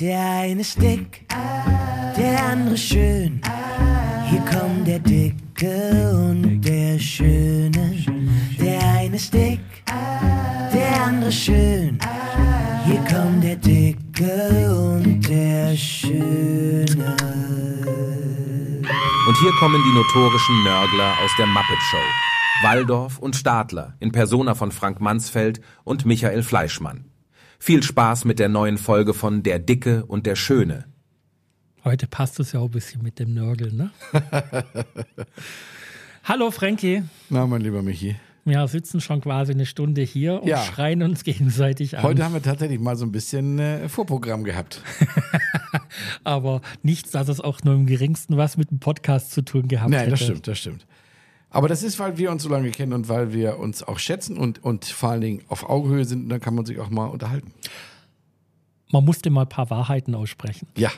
[0.00, 1.26] Der eine ist dick,
[2.16, 3.40] der andere schön.
[4.30, 8.04] Hier kommt der Dicke und der Schöne.
[8.60, 9.58] Der eine ist dick,
[10.72, 11.98] der andere schön.
[12.84, 17.16] Hier kommt der Dicke und der Schöne.
[19.26, 21.96] Und hier kommen die notorischen Nörgler aus der Muppet Show.
[22.62, 27.10] Waldorf und Stadler in Persona von Frank Mansfeld und Michael Fleischmann.
[27.58, 30.84] Viel Spaß mit der neuen Folge von Der Dicke und der Schöne.
[31.84, 33.90] Heute passt es ja auch ein bisschen mit dem Nörgeln, ne?
[36.24, 37.02] Hallo Frankie.
[37.30, 38.16] Na, mein lieber Michi.
[38.44, 40.62] Wir sitzen schon quasi eine Stunde hier und Ja.
[40.62, 42.02] schreien uns gegenseitig an.
[42.04, 44.82] Heute haben wir tatsächlich mal so ein bisschen äh, Vorprogramm gehabt.
[46.24, 49.90] Aber nichts, dass es auch nur im geringsten was mit dem Podcast zu tun gehabt
[49.90, 50.10] Nein, hätte.
[50.12, 50.86] das stimmt, das stimmt.
[51.50, 54.36] Aber das ist, weil wir uns so lange kennen und weil wir uns auch schätzen
[54.36, 56.24] und, und vor allen Dingen auf Augenhöhe sind.
[56.24, 57.52] Und dann kann man sich auch mal unterhalten.
[58.90, 60.68] Man musste mal ein paar Wahrheiten aussprechen.
[60.76, 60.90] Ja.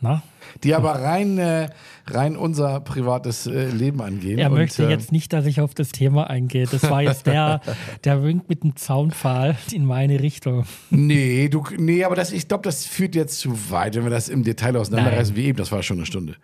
[0.00, 0.22] Na?
[0.62, 1.70] Die aber rein, äh,
[2.06, 4.38] rein unser privates äh, Leben angehen.
[4.38, 6.66] Er und, möchte äh, jetzt nicht, dass ich auf das Thema eingehe.
[6.66, 7.60] Das war jetzt der,
[8.04, 10.66] der winkt mit dem Zaunpfahl in meine Richtung.
[10.90, 14.28] Nee, du, nee, aber das, ich glaube, das führt jetzt zu weit, wenn wir das
[14.28, 15.58] im Detail auseinanderreißen, wie eben.
[15.58, 16.36] Das war schon eine Stunde.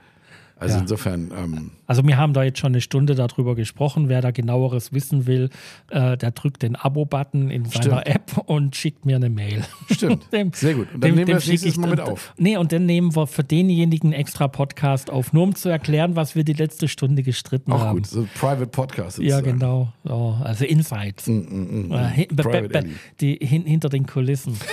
[0.56, 0.80] Also Ja.
[0.82, 4.08] insofern, ähm, Also wir haben da jetzt schon eine Stunde darüber gesprochen.
[4.08, 5.50] Wer da genaueres wissen will,
[5.90, 8.06] äh, der drückt den Abo-Button in seiner Stimmt.
[8.06, 9.62] App und schickt mir eine Mail.
[9.90, 10.24] Stimmt.
[10.54, 10.86] Sehr gut.
[10.94, 12.32] Und dann nehmen wir das nächstes Mal mit auf.
[12.38, 16.34] Nee, und dann nehmen wir für denjenigen extra Podcast auf, nur um zu erklären, was
[16.36, 17.98] wir die letzte Stunde gestritten auch haben.
[17.98, 18.06] gut.
[18.06, 19.18] So Private Podcast.
[19.18, 19.58] Ja, sozusagen.
[19.58, 19.92] genau.
[20.04, 21.26] So, also Insights.
[21.28, 22.90] Äh, hin, be- Private be- Alley.
[23.20, 24.56] die, hin, hinter den Kulissen.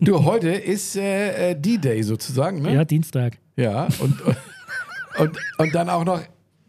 [0.00, 2.72] Du, heute ist äh, äh, D-Day sozusagen, ne?
[2.72, 3.36] Ja, Dienstag.
[3.56, 4.14] Ja, und,
[5.18, 6.20] und, und dann auch noch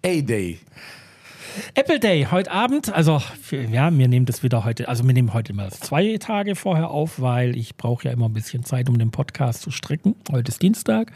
[0.05, 0.59] A-Day.
[1.73, 3.21] Apple Day, heute Abend, also
[3.71, 7.19] ja, wir nehmen das wieder heute, also wir nehmen heute mal zwei Tage vorher auf,
[7.19, 10.15] weil ich brauche ja immer ein bisschen Zeit, um den Podcast zu stricken.
[10.31, 11.11] Heute ist Dienstag.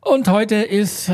[0.00, 1.12] Und heute ist, äh,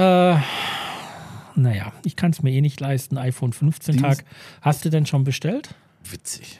[1.56, 4.18] naja, ich kann es mir eh nicht leisten, iPhone 15 Tag.
[4.18, 4.24] Dienst-
[4.62, 5.74] Hast du denn schon bestellt?
[6.10, 6.58] Witzig.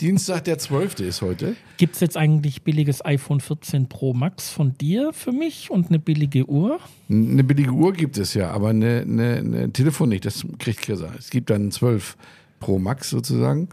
[0.00, 1.00] Dienstag, der 12.
[1.00, 1.56] ist heute.
[1.76, 5.98] Gibt es jetzt eigentlich billiges iPhone 14 Pro Max von dir für mich und eine
[5.98, 6.78] billige Uhr?
[7.10, 10.24] Eine billige Uhr gibt es ja, aber eine, eine, eine Telefon nicht.
[10.24, 11.10] Das kriegt Kirsa.
[11.18, 12.16] Es gibt dann 12
[12.60, 13.68] Pro Max sozusagen.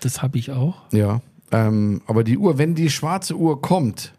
[0.00, 0.82] Das habe ich auch.
[0.92, 1.22] Ja.
[1.50, 4.12] Ähm, aber die Uhr, wenn die schwarze Uhr kommt,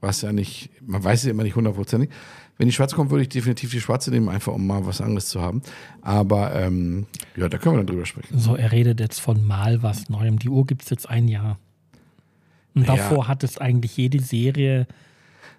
[0.00, 2.10] was ja nicht, man weiß es ja immer nicht hundertprozentig,
[2.56, 5.28] wenn die schwarze kommt, würde ich definitiv die schwarze nehmen, einfach um mal was anderes
[5.28, 5.62] zu haben.
[6.02, 7.06] Aber ähm,
[7.36, 8.38] ja, da können wir dann drüber sprechen.
[8.38, 10.38] So, er redet jetzt von mal was Neuem.
[10.38, 11.58] Die Uhr gibt es jetzt ein Jahr.
[12.74, 12.94] Und Ja.
[12.96, 14.86] davor hat es eigentlich jede Serie.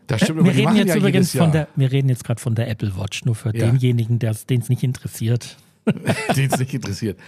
[0.07, 2.39] Das stimmt, wir aber die reden jetzt ja übrigens von der, wir reden jetzt gerade
[2.39, 3.65] von der Apple Watch, nur für Ja.
[3.71, 5.57] denjenigen, den es nicht interessiert.
[6.35, 7.19] den es nicht interessiert.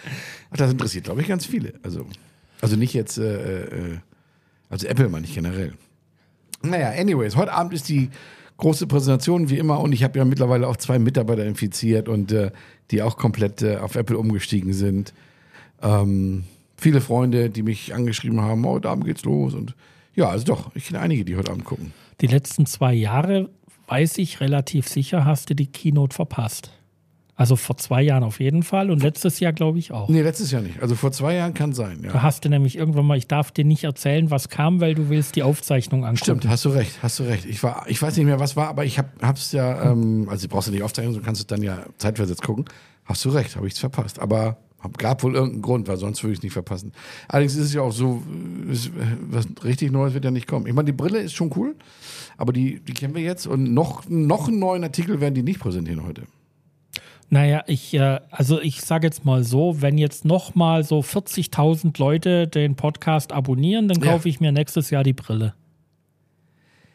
[0.51, 1.73] Ach, das interessiert, glaube ich, ganz viele.
[1.83, 2.05] Also,
[2.61, 3.97] also nicht jetzt, äh, äh,
[4.69, 5.73] also Apple meine ich generell.
[6.61, 8.09] Naja, anyways, heute Abend ist die
[8.57, 12.51] große Präsentation wie immer und ich habe ja mittlerweile auch zwei Mitarbeiter infiziert und äh,
[12.91, 15.13] die auch komplett äh, auf Apple umgestiegen sind.
[15.81, 16.43] Ähm,
[16.75, 19.75] viele Freunde, die mich angeschrieben haben, oh, heute Abend geht's los und
[20.15, 21.93] ja, also doch, ich kenne einige, die heute Abend gucken.
[22.21, 23.49] Die letzten zwei Jahre,
[23.87, 26.71] weiß ich relativ sicher, hast du die Keynote verpasst.
[27.39, 30.09] Also vor zwei Jahren auf jeden Fall und letztes Jahr glaube ich auch.
[30.09, 30.81] Nee, letztes Jahr nicht.
[30.81, 32.11] Also vor zwei Jahren kann sein, ja.
[32.11, 35.09] Da hast du nämlich irgendwann mal, ich darf dir nicht erzählen, was kam, weil du
[35.09, 36.17] willst die Aufzeichnung angucken.
[36.23, 37.45] Stimmt, hast du recht, hast du recht.
[37.45, 40.47] Ich war, ich weiß nicht mehr, was war, aber ich hab, hab's ja, ähm, also
[40.47, 42.65] du brauchst ja nicht aufzeichnen, du kannst es dann ja zeitversetzt gucken.
[43.05, 44.19] Hast du recht, habe ich's verpasst.
[44.19, 44.57] Aber
[44.97, 46.91] gab wohl irgendeinen Grund, weil sonst würde ich es nicht verpassen.
[47.27, 48.23] Allerdings ist es ja auch so,
[48.71, 48.89] es-
[49.29, 50.65] was richtig Neues wird ja nicht kommen.
[50.65, 51.75] Ich meine, die Brille ist schon cool,
[52.37, 55.59] aber die, die kennen wir jetzt und noch, noch einen neuen Artikel werden die nicht
[55.59, 56.23] präsentieren heute.
[57.29, 61.99] Naja, ich, äh, also ich sage jetzt mal so, wenn jetzt noch mal so 40.000
[61.99, 64.11] Leute den Podcast abonnieren, dann Ja.
[64.13, 65.53] kaufe ich mir nächstes Jahr die Brille.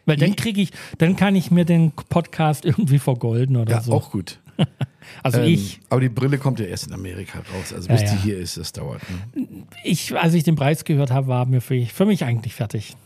[0.06, 3.92] Weil dann kriege ich, dann kann ich mir den Podcast irgendwie vergolden oder Ja, so.
[3.92, 4.40] auch gut.
[5.22, 7.72] also Ähm, ich, Aber die Brille kommt ja erst in Amerika raus.
[7.72, 8.10] Also bis ja.
[8.12, 9.02] die hier ist, das dauert.
[9.36, 9.46] Ne?
[9.84, 12.96] ich, als ich den Preis gehört habe, war mir für, für mich eigentlich fertig.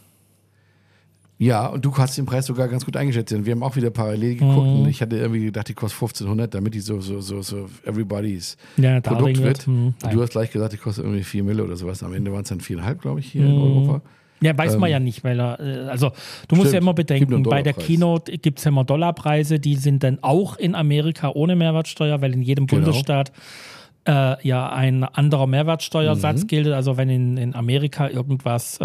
[1.38, 3.30] Ja, und du hast den Preis sogar ganz gut eingeschätzt.
[3.30, 4.80] denn Wir haben auch wieder parallel geguckt Mhm.
[4.82, 8.56] und ich hatte irgendwie gedacht, die kostet 1500, damit die so, so, so, so everybody's
[8.78, 9.66] Ja, Produkt wird.
[9.66, 10.14] hm, und nein.
[10.14, 12.02] du hast gleich gesagt, die kostet irgendwie 4 Mille oder sowas.
[12.02, 13.62] Am Ende waren es dann 4,5, glaube ich, hier in Mhm.
[13.62, 14.00] Europa.
[14.42, 16.10] Ja, weiß man ja nicht, weil er, äh, also
[16.48, 16.72] du musst Stimmt.
[16.74, 17.72] ja immer bedenken, bei der.
[17.72, 22.34] Keynote gibt es ja immer Dollarpreise, die sind dann auch in Amerika ohne Mehrwertsteuer, weil
[22.34, 22.82] in jedem Genau.
[22.84, 23.32] Bundesstaat
[24.06, 26.46] äh, ja ein anderer Mehrwertsteuersatz Mhm.
[26.46, 26.68] gilt.
[26.68, 28.84] Also wenn in, in Amerika irgendwas, äh,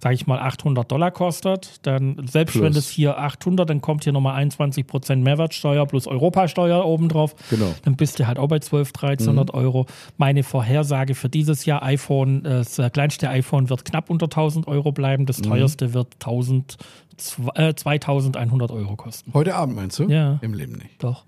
[0.00, 2.64] sage ich mal, 800 Dollar kostet, dann selbst Plus.
[2.64, 7.34] wenn das hier 800, dann kommt hier nochmal 21 Prozent Mehrwertsteuer plus Europasteuer obendrauf.
[7.50, 7.66] Genau.
[7.66, 7.74] Mhm.
[7.84, 9.86] Dann bist du halt auch bei 12, 1300 Euro.
[10.16, 14.92] Meine Vorhersage für dieses Jahr iPhone, das äh, kleinste iPhone wird knapp unter 1000 Euro
[14.92, 15.26] bleiben, Mhm.
[15.26, 16.76] das teuerste wird 1000,
[17.18, 19.32] zw- äh, 2100 Euro kosten.
[19.32, 20.04] Heute Abend meinst du?
[20.08, 20.38] Ja.
[20.42, 21.02] Im Leben nicht.
[21.02, 21.24] Doch.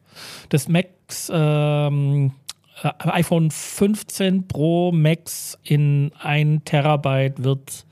[0.49, 2.48] Das Max ähm, äh,
[2.83, 7.85] iPhone 15 Pro Max in 1 Terabyte wird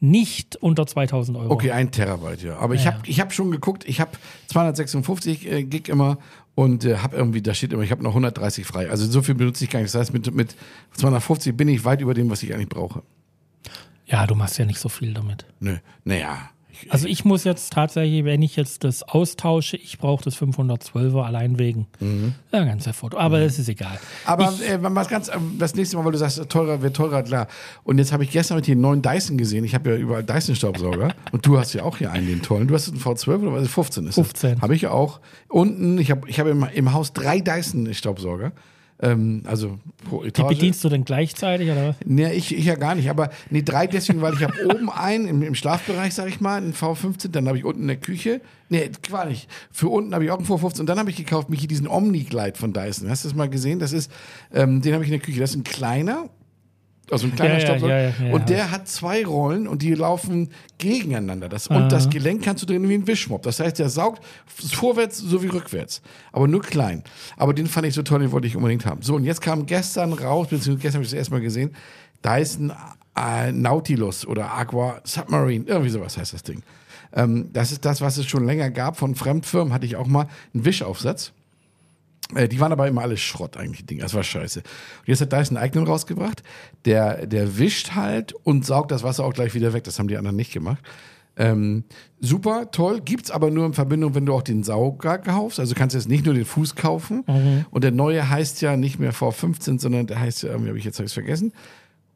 [0.00, 1.50] nicht unter 2000 Euro.
[1.50, 2.58] Okay, ein Terabyte, ja.
[2.58, 4.10] Aber ich Ja, habe ich hab schon geguckt, ich habe
[4.48, 6.18] 256 äh, Gig immer
[6.54, 8.90] und äh, habe irgendwie, da steht immer, ich habe noch 130 frei.
[8.90, 9.94] Also so viel benutze ich gar nicht.
[9.94, 10.54] Das heißt, mit, mit
[10.92, 13.02] 250 bin ich weit über dem, was ich eigentlich brauche.
[14.06, 15.46] Ja, du machst ja nicht so viel damit.
[15.60, 16.50] Nö, naja.
[16.88, 21.58] Also ich muss jetzt tatsächlich, wenn ich jetzt das austausche, ich brauche das 512er allein
[21.58, 21.86] wegen.
[22.52, 23.18] Ja, ganz Foto.
[23.18, 23.98] Aber das ist egal.
[24.24, 26.96] aber ich, äh, was ganz, äh, das nächste Mal, weil du sagst, äh, teurer wird
[26.96, 27.48] teurer, klar.
[27.82, 29.64] Und jetzt habe ich gestern mit den neuen Dyson gesehen.
[29.64, 31.14] Ich habe ja überall Dyson-Staubsauger.
[31.32, 32.68] und du hast ja auch hier einen, den tollen.
[32.68, 33.68] Du hast einen V12 oder was?
[33.68, 34.62] 15 ist 15.
[34.62, 35.20] Habe ich auch.
[35.48, 38.52] Unten, ich habe ich hab im, im Haus drei Dyson-Staubsauger.
[39.04, 39.78] Ähm, also
[40.08, 40.48] pro die Etage.
[40.48, 41.96] bedienst du denn gleichzeitig oder was?
[42.06, 45.28] Nee, ich, ich ja gar nicht, aber nee, drei deswegen, weil ich habe oben einen
[45.28, 48.40] im, im Schlafbereich, sag ich mal, einen V15, dann habe ich unten in der Küche,
[48.70, 51.50] nee, gar nicht, für unten habe ich auch einen V15 und dann habe ich gekauft,
[51.50, 53.10] Michi, diesen Omni-Glide von Dyson.
[53.10, 53.78] Hast du das mal gesehen?
[53.78, 54.10] Das ist,
[54.52, 56.30] ähm, den habe ich in der Küche, das ist ein kleiner,
[57.10, 60.50] also ein kleiner Ja, Staubsauger ja, ja, und der hat zwei Rollen und die laufen
[60.78, 61.48] gegeneinander.
[61.48, 63.42] Das, und das Gelenk kannst du drehen wie ein Wischmopp.
[63.42, 66.02] Das heißt, der saugt vorwärts sowie rückwärts,
[66.32, 67.02] aber nur klein.
[67.36, 69.02] Aber den fand ich so toll, den wollte ich unbedingt haben.
[69.02, 71.74] So, und jetzt kam gestern raus, beziehungsweise gestern habe ich das erstmal gesehen,
[72.24, 72.72] Dyson
[73.16, 76.62] äh, Nautilus oder Aqua Submarine, irgendwie sowas heißt das Ding.
[77.12, 80.26] Ähm, das ist das, was es schon länger gab von Fremdfirmen, hatte ich auch mal
[80.52, 81.32] einen Wischaufsatz.
[82.36, 84.02] Äh, Die waren aber immer alles Schrott eigentlich, die Dinge.
[84.02, 84.60] Das war scheiße.
[84.60, 86.42] Und jetzt hat Dyson einen eigenen rausgebracht.
[86.84, 89.84] Der, der wischt halt und saugt das Wasser auch gleich wieder weg.
[89.84, 90.82] Das haben die anderen nicht gemacht.
[91.36, 91.82] Ähm,
[92.20, 93.00] super, toll.
[93.00, 95.58] Gibt's aber nur in Verbindung, wenn du auch den Sauger kaufst.
[95.58, 97.24] Also kannst du jetzt nicht nur den Fuß kaufen.
[97.70, 100.84] Und der neue heißt ja nicht mehr V15, sondern der heißt ja, irgendwie habe ich
[100.84, 101.52] jetzt hab vergessen.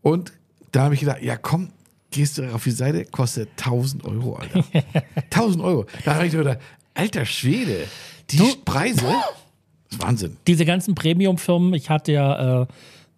[0.03, 0.33] Und
[0.71, 1.71] da habe ich gedacht, ja komm,
[2.13, 4.65] gehst du auf die Seite, kostet 1000 Euro, Alter.
[5.31, 5.87] 1000 Euro.
[6.05, 6.59] Da habe ich mir gedacht,
[6.95, 7.87] alter Schwede,
[8.31, 9.48] die Preise, das ist
[9.97, 10.37] Wahnsinn.
[10.47, 12.67] diese ganzen Premium-Firmen, ich hatte ja, äh,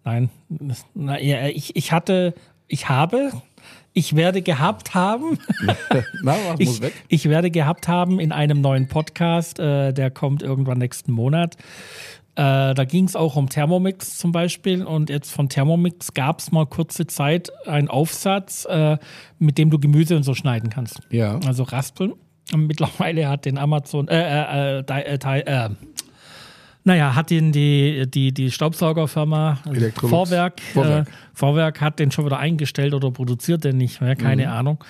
[0.03, 0.29] nein,
[0.93, 2.33] na, ja, ich, ich hatte,
[2.67, 3.31] ich habe,
[3.93, 5.37] ich werde gehabt haben,
[6.23, 6.93] Na, was muss ich, weg?
[7.09, 11.57] ich werde gehabt haben in einem neuen Podcast, äh, der kommt irgendwann nächsten Monat.
[12.35, 16.51] Äh, da ging es auch um Thermomix zum Beispiel und jetzt von Thermomix gab es
[16.53, 18.97] mal kurze Zeit einen Aufsatz, äh,
[19.37, 21.01] mit dem du Gemüse und so schneiden kannst.
[21.09, 21.39] Ja.
[21.45, 22.13] Also raspeln.
[22.53, 25.69] Und mittlerweile hat den Amazon, äh, äh, äh, äh, äh,
[26.83, 29.59] naja, hat den die, die, die Staubsaugerfirma.
[29.95, 31.07] Vorwerk, Vorwerk.
[31.07, 34.51] Äh, Vorwerk hat den schon wieder eingestellt oder produziert den nicht mehr, keine Mhm.
[34.51, 34.83] Ahnung.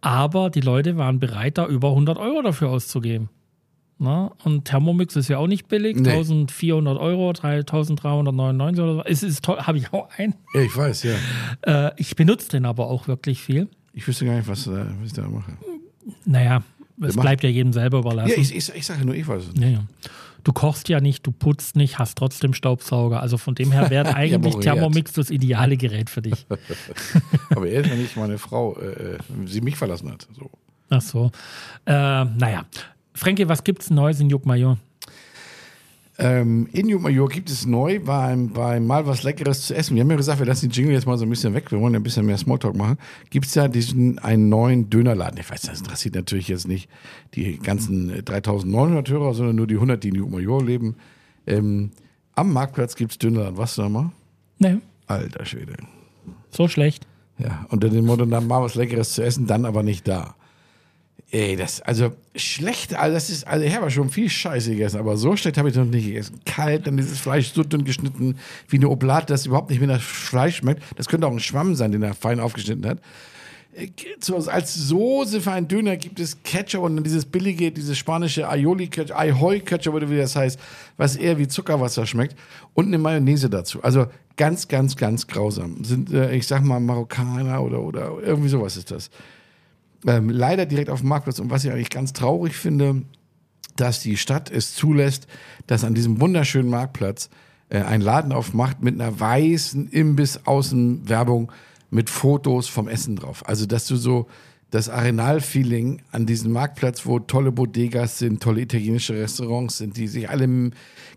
[0.00, 3.28] Aber die Leute waren bereit, da über 100 Euro dafür auszugeben.
[4.00, 4.30] Na?
[4.44, 6.10] Und Thermomix ist ja auch nicht billig, Nee.
[6.10, 9.04] 1400 Euro, 3399 oder so.
[9.04, 10.34] Es ist toll, habe ich auch einen.
[10.54, 11.14] Ja, ich weiß, ja.
[11.62, 13.66] Äh, ich benutze den aber auch wirklich viel.
[13.92, 14.70] Ich wüsste gar nicht, was, äh,
[15.00, 15.52] was ich da mache.
[16.24, 16.62] Naja,
[17.02, 18.30] es bleibt ja jedem selber überlassen.
[18.30, 19.62] Ja, ich, ich, ich sage nur, ich weiß es nicht.
[19.62, 19.84] Ja, ja.
[20.44, 23.20] Du kochst ja nicht, du putzt nicht, hast trotzdem Staubsauger.
[23.20, 26.46] Also von dem her wäre eigentlich Thermomix das ideale Gerät für dich.
[27.50, 30.26] Aber erst, wenn ich meine Frau, äh, äh, sie mich verlassen hat.
[30.32, 30.50] So.
[30.90, 31.30] Ach so.
[31.86, 32.64] Äh, naja.
[33.14, 34.78] Frankie, was gibt's Neues in Juckmajor?
[36.20, 39.94] Ähm, in Major gibt es neu beim, beim Mal was Leckeres zu essen.
[39.94, 41.70] Wir haben ja gesagt, wir lassen die Jingle jetzt mal so ein bisschen weg.
[41.70, 42.98] Wir wollen ja ein bisschen mehr Smalltalk machen.
[43.30, 45.38] Gibt es ja diesen einen neuen Dönerladen.
[45.38, 46.88] Ich weiß, das interessiert natürlich jetzt nicht
[47.34, 50.96] die ganzen äh, 3900 Hörer, sondern nur die 100, die in Major leben.
[51.46, 51.92] Ähm,
[52.34, 53.56] am Marktplatz gibt es Dönerladen.
[53.56, 54.10] Was da mal?
[54.58, 55.74] Ne, Alter Schwede.
[56.50, 57.06] so schlecht.
[57.38, 60.34] Ja, unter dem Motto, dann mal was Leckeres zu essen, dann aber nicht da.
[61.30, 65.18] Ey, das, also schlecht, also das ist, also habe ja schon viel Scheiße gegessen, aber
[65.18, 66.40] so schlecht habe ich noch nicht gegessen.
[66.46, 70.00] Kalt, dann dieses Fleisch so dünn geschnitten, wie eine Oblate, das überhaupt nicht mehr nach
[70.00, 70.82] Fleisch schmeckt.
[70.96, 73.00] Das könnte auch ein Schwamm sein, den er fein aufgeschnitten hat.
[73.76, 73.90] Äh,
[74.46, 79.14] als Soße für einen Döner gibt es Ketchup und dann dieses billige, dieses spanische Aioli-Ketchup,
[79.14, 80.58] Aihoy-Ketchup oder wie das heißt,
[80.96, 82.36] was eher wie Zuckerwasser schmeckt
[82.72, 83.82] und eine Mayonnaise dazu.
[83.82, 84.06] Also
[84.38, 85.84] ganz, ganz, ganz grausam.
[85.84, 89.10] Sind, äh, ich sag mal, Marokkaner oder, oder irgendwie sowas ist das.
[90.06, 93.02] Ähm, leider direkt auf dem Marktplatz und was ich eigentlich ganz traurig finde,
[93.76, 95.26] dass die Stadt es zulässt,
[95.66, 97.30] dass an diesem wunderschönen Marktplatz
[97.68, 101.52] äh, ein Laden aufmacht mit einer weißen Imbiss-Außenwerbung
[101.90, 103.48] mit Fotos vom Essen drauf.
[103.48, 104.26] Also, dass du so
[104.70, 110.28] das Arenal-Feeling an diesem Marktplatz, wo tolle Bodegas sind, tolle italienische Restaurants sind, die sich
[110.28, 110.70] alle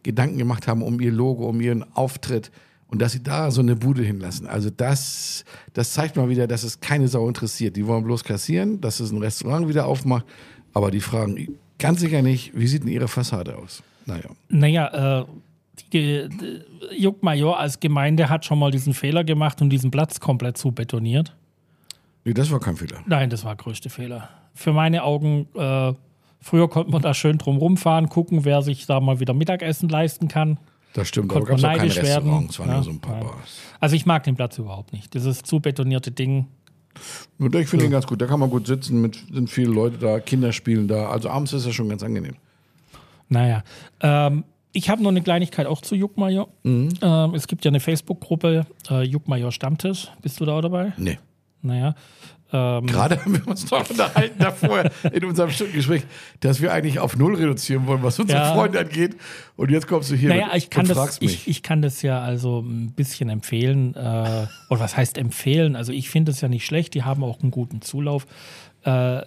[0.04, 2.52] Gedanken gemacht haben um ihr Logo, um ihren Auftritt
[2.92, 4.46] und dass sie da so eine Bude hinlassen.
[4.46, 7.76] Also das, das zeigt mal wieder, dass es keine Sau interessiert.
[7.78, 10.26] Die wollen bloß kassieren, dass es ein Restaurant wieder aufmacht,
[10.74, 13.82] aber die fragen ganz sicher nicht, wie sieht denn ihre Fassade aus?
[14.06, 14.30] Naja.
[14.50, 15.26] Naja, äh,
[15.94, 20.58] die, die Juckmajor als Gemeinde hat schon mal diesen Fehler gemacht und diesen Platz komplett
[20.58, 21.36] zu betoniert.
[22.26, 22.98] Nee, das war kein Fehler.
[23.08, 24.30] Nein, das war der größte Fehler.
[24.54, 25.94] Für meine Augen, äh,
[26.40, 30.28] früher konnte man da schön drum rumfahren, gucken, wer sich da mal wieder Mittagessen leisten
[30.28, 30.60] kann.
[30.94, 32.06] Das stimmt, aber gab es auch keine werden.
[32.06, 33.28] Restaurants, es waren Ja, nur so ein paar nein.
[33.28, 33.60] Bars.
[33.80, 35.14] Also ich mag den Platz überhaupt nicht.
[35.14, 36.48] Dieses zu betonierte Ding.
[37.40, 38.22] Ich finde ihn ganz gut.
[38.22, 41.10] Da kann man gut sitzen, mit, sind viele Leute da, Kinder spielen da.
[41.10, 42.36] Also abends ist das schon ganz angenehm.
[43.30, 43.64] Naja.
[44.02, 44.44] Ähm,
[44.74, 46.50] ich habe noch eine Kleinigkeit auch zu Juckmajor.
[46.64, 46.90] Mhm.
[47.02, 50.10] Ähm, es gibt ja eine Facebook-Gruppe, äh, Juckmajor Stammtisch.
[50.22, 50.94] Bist du da auch dabei?
[50.98, 51.18] Nee.
[51.62, 51.96] Naja.
[52.54, 56.04] Ähm, Gerade haben wir uns doch unterhalten davor in unserem Stundengespräch,
[56.42, 58.54] dass wir eigentlich auf Null reduzieren wollen, was unsere Ja.
[58.54, 59.16] Freunde angeht.
[59.56, 61.48] Und jetzt kommst du hier Naja, ich kann, und das, fragst ich, mich.
[61.48, 63.96] ich kann das ja also ein bisschen empfehlen.
[63.96, 64.00] Äh,
[64.70, 65.76] oder was heißt empfehlen?
[65.76, 66.94] Also ich finde es ja nicht schlecht.
[66.94, 68.26] Die haben auch einen guten Zulauf.
[68.84, 69.22] Äh,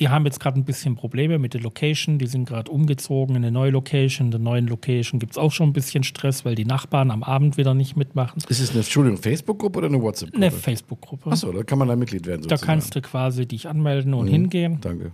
[0.00, 2.18] die haben jetzt gerade ein bisschen Probleme mit der Location.
[2.18, 4.26] Die sind gerade umgezogen in eine neue Location.
[4.26, 7.22] In der neuen Location gibt es auch schon ein bisschen Stress, weil die Nachbarn am
[7.22, 8.42] Abend wieder nicht mitmachen.
[8.48, 10.44] ist es eine, Entschuldigung, Facebook-Gruppe oder eine WhatsApp-Gruppe?
[10.46, 11.30] Eine Facebook-Gruppe.
[11.30, 12.42] Achso, da kann man da Mitglied werden.
[12.42, 12.66] Da sozusagen.
[12.66, 14.18] kannst du quasi dich anmelden Mhm.
[14.18, 14.78] und hingehen.
[14.80, 15.12] Danke.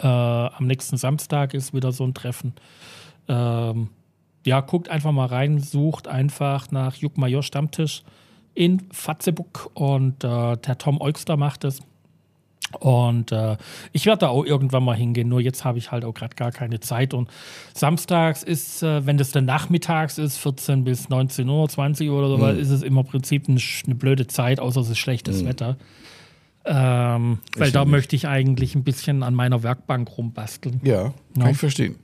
[0.00, 2.52] Äh, am nächsten Samstag ist wieder so ein Treffen.
[3.28, 3.88] Ähm,
[4.46, 8.02] ja, guckt einfach mal rein, sucht einfach nach Juckmajor Stammtisch
[8.54, 11.80] in Fatzebuck und äh, der Tom Eugster macht es.
[12.80, 13.56] Und äh,
[13.92, 16.52] ich werde da auch irgendwann mal hingehen, nur jetzt habe ich halt auch gerade gar
[16.52, 17.14] keine Zeit.
[17.14, 17.30] Und
[17.72, 22.36] samstags ist, äh, wenn das dann nachmittags ist, 14 bis 19 Uhr, 20 Uhr oder
[22.36, 25.78] so, ist es immer im Prinzip eine, eine blöde Zeit, außer es ist schlechtes Wetter.
[26.66, 27.90] Ähm, weil da nicht.
[27.90, 30.82] möchte ich eigentlich ein bisschen an meiner Werkbank rumbasteln.
[30.84, 31.50] Ja, kann Ja.
[31.50, 31.96] ich verstehen.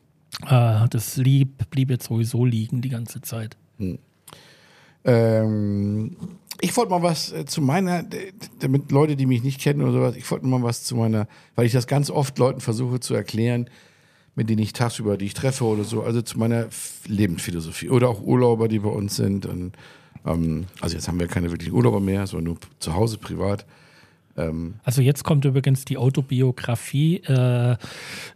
[0.48, 3.58] Äh, das lieb, blieb jetzt sowieso liegen die ganze Zeit.
[5.04, 6.16] Ähm,
[6.64, 8.04] ich wollte mal was äh, zu meiner,
[8.58, 11.66] damit Leute, die mich nicht kennen oder sowas, ich wollte mal was zu meiner, weil
[11.66, 13.68] ich das ganz oft Leuten versuche zu erklären,
[14.34, 16.68] mit denen ich tagsüber, die ich treffe oder so, also zu meiner
[17.06, 19.44] Lebensphilosophie oder auch Urlauber, die bei uns sind.
[19.44, 19.72] Und,
[20.24, 23.66] ähm, also jetzt haben wir keine wirklichen Urlauber mehr, sondern nur zu Hause privat.
[24.82, 27.76] Also jetzt kommt übrigens die Autobiografie äh,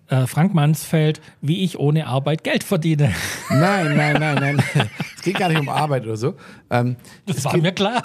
[0.08, 3.12] äh, Frank Mansfeld, wie ich ohne Arbeit Geld verdiene.
[3.50, 4.36] Nein, nein, nein,
[4.74, 4.90] nein.
[5.18, 6.34] es geht gar nicht um Arbeit oder so.
[6.70, 6.94] Ähm,
[7.26, 8.04] Das war mir klar.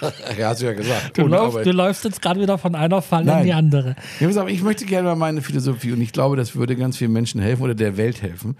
[0.38, 1.16] ja, hast du ja gesagt.
[1.16, 3.44] Du, läufst, du läufst jetzt gerade wieder von einer Falle in Nein.
[3.46, 3.96] die andere.
[4.20, 6.98] Ja, pass auf, ich möchte gerne mal meine Philosophie und ich glaube, das würde ganz
[6.98, 8.58] vielen Menschen helfen oder der Welt helfen.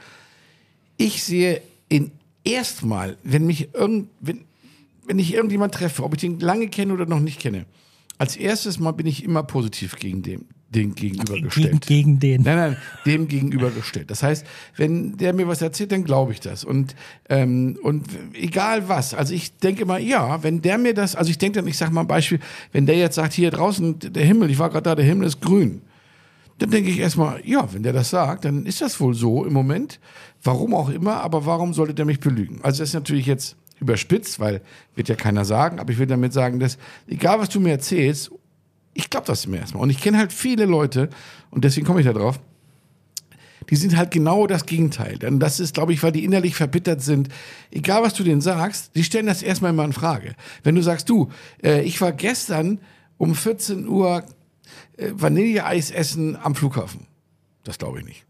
[0.97, 2.13] Ich sehe in
[2.45, 4.47] erstmal, wenn mich irgend, wenn,
[5.07, 7.67] wenn ich irgendjemand treffe, ob ich den lange kenne oder noch nicht kenne,
[8.17, 11.87] als erstes Mal bin ich immer positiv gegen den Gegen, gegenübergestellt.
[11.87, 12.43] gegen den.
[12.43, 14.11] Nein, nein, dem gegenübergestellt.
[14.11, 16.65] Das heißt, wenn der mir was erzählt, dann glaube ich das.
[16.65, 16.97] Und,
[17.29, 19.13] ähm, und egal was.
[19.13, 21.93] Also ich denke immer, ja, wenn der mir das, also ich denke dann, ich sage
[21.93, 22.41] mal ein Beispiel,
[22.73, 25.43] wenn der jetzt sagt, hier draußen, der Himmel, ich war gerade da, der Himmel ist
[25.43, 25.83] grün.
[26.59, 29.53] Dann denke ich erstmal, ja, wenn der das sagt, dann ist das wohl so im
[29.53, 30.01] Moment.
[30.43, 32.61] Warum auch immer, aber warum sollte der mich belügen?
[32.63, 34.63] Also das ist natürlich jetzt überspitzt, weil
[34.95, 38.31] wird ja keiner sagen, aber ich will damit sagen, dass egal was du mir erzählst,
[38.95, 39.83] ich glaube das mir erstmal.
[39.83, 41.09] Und ich kenne halt viele Leute,
[41.51, 42.41] und deswegen komme ich da drauf,
[43.71, 45.19] die sind halt genau das Gegenteil.
[45.19, 47.29] Denn das ist, glaube ich, weil die innerlich verbittert sind.
[47.71, 50.35] Egal, was du denen sagst, die stellen das erstmal immer in Frage.
[50.63, 51.31] Wenn du sagst, du,
[51.63, 52.81] äh, ich war gestern
[53.19, 54.25] um 14 Uhr
[54.97, 57.07] äh, Vanilleeis essen am Flughafen.
[57.65, 58.25] Das glaube ich nicht.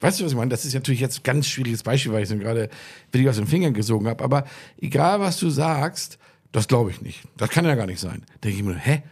[0.00, 0.50] Weißt du, was ich meine?
[0.50, 2.68] Das ist natürlich jetzt ein ganz schwieriges Beispiel, weil ich es gerade
[3.12, 4.24] wirklich aus den Fingern gesogen habe.
[4.24, 4.44] Aber
[4.80, 6.18] egal, was du sagst,
[6.50, 7.20] das glaube ich nicht.
[7.36, 8.24] Das kann ja gar nicht sein.
[8.42, 9.02] Denke ich mir, hä?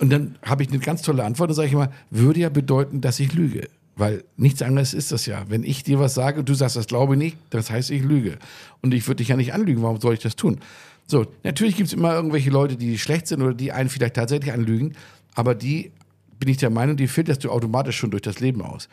[0.00, 1.50] Und dann habe ich eine ganz tolle Antwort.
[1.50, 3.68] Dann sage ich immer, würde ja bedeuten, dass ich lüge.
[3.96, 5.44] Weil nichts anderes ist das ja.
[5.48, 8.02] Wenn ich dir was sage und du sagst, das glaube ich nicht, das heißt, ich
[8.02, 8.38] lüge.
[8.82, 9.82] Und ich würde dich ja nicht anlügen.
[9.82, 10.58] Warum soll ich das tun?
[11.06, 14.52] So, natürlich gibt es immer irgendwelche Leute, die schlecht sind oder die einen vielleicht tatsächlich
[14.52, 14.94] anlügen.
[15.34, 15.92] Aber die,
[16.40, 18.88] bin ich der Meinung, die filterst du automatisch schon durch das Leben aus.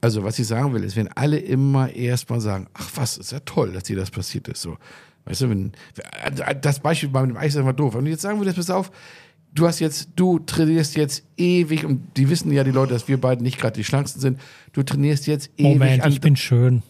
[0.00, 3.40] Also, was ich sagen will, ist, wenn alle immer erstmal sagen, ach was, ist ja
[3.40, 4.60] toll, dass dir das passiert ist.
[4.60, 4.76] So.
[5.24, 5.72] Weißt du, wenn,
[6.60, 7.94] das Beispiel bei dem Eis ist einfach doof.
[7.94, 8.90] Wenn du jetzt sagen würdest, pass auf,
[9.54, 13.20] du hast jetzt, du trainierst jetzt ewig, und die wissen ja die Leute, dass wir
[13.20, 14.40] beiden nicht gerade die schlanksten sind,
[14.72, 16.82] du trainierst jetzt ewig Moment, an, ich bin schön.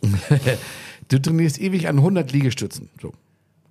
[1.08, 2.88] du trainierst ewig an 100 Liegestützen.
[3.00, 3.12] So.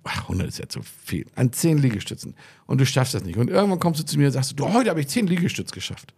[0.04, 1.26] Ach, 100 ist jetzt so viel.
[1.34, 2.34] An 10 Liegestützen.
[2.66, 3.38] Und du schaffst das nicht.
[3.38, 6.14] Und irgendwann kommst du zu mir und sagst, du, heute habe ich 10 Liegestütz geschafft.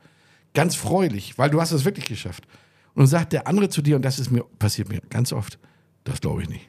[0.55, 2.47] Ganz freudig, weil du hast es wirklich geschafft.
[2.95, 5.59] Und dann sagt der andere zu dir, und das ist mir, passiert mir ganz oft,
[6.05, 6.69] das glaube ich nicht.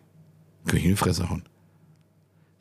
[0.65, 1.43] Könnte ich in die Fresse hauen.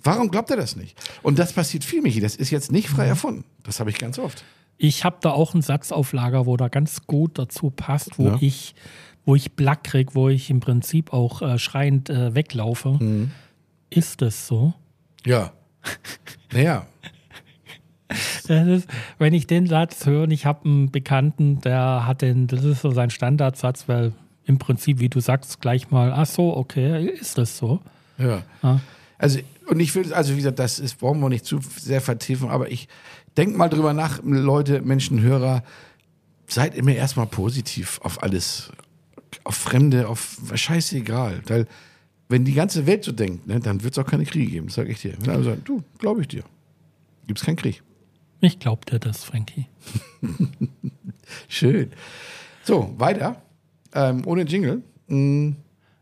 [0.06, 0.96] Warum glaubt er das nicht?
[1.22, 2.20] Und das passiert viel, Michi.
[2.20, 3.44] Das ist jetzt nicht frei erfunden.
[3.64, 4.44] Das habe ich ganz oft.
[4.78, 8.28] Ich habe da auch einen Satz auf Lager, wo da ganz gut dazu passt, wo
[8.28, 8.38] Ja.
[8.40, 8.74] ich,
[9.24, 12.90] wo ich Black krieg, wo ich im Prinzip auch äh, schreiend äh, weglaufe.
[13.00, 13.30] Mhm.
[13.90, 14.74] Ist das so?
[15.24, 15.52] Ja.
[16.52, 16.86] Naja.
[18.48, 22.62] Ist, wenn ich den Satz höre und ich habe einen Bekannten, der hat den, das
[22.62, 24.12] ist so sein Standardsatz, weil
[24.44, 27.80] im Prinzip, wie du sagst, gleich mal, ach so, okay, ist das so?
[28.16, 28.42] Ja.
[28.62, 28.80] Ja.
[29.18, 32.48] Also, und ich will, also wie gesagt, das ist, brauchen wir nicht zu sehr vertiefen,
[32.50, 32.88] aber ich
[33.36, 35.62] denke mal drüber nach, Leute, Menschen, Hörer,
[36.46, 38.70] seid immer erstmal positiv auf alles,
[39.44, 41.42] auf Fremde, auf scheißegal.
[41.46, 41.66] Weil,
[42.28, 44.88] wenn die ganze Welt so denkt, ne, dann wird es auch keine Kriege geben, sag
[44.88, 45.14] ich dir.
[45.20, 46.42] Wenn alle sagen, du, glaube ich dir.
[47.26, 47.82] Gibt es keinen Krieg.
[48.40, 49.66] Ich glaub dir das, Frankie.
[51.48, 51.90] Schön.
[52.64, 53.42] So, weiter.
[53.94, 54.82] Ähm, ohne Jingle.
[55.08, 55.52] Mm,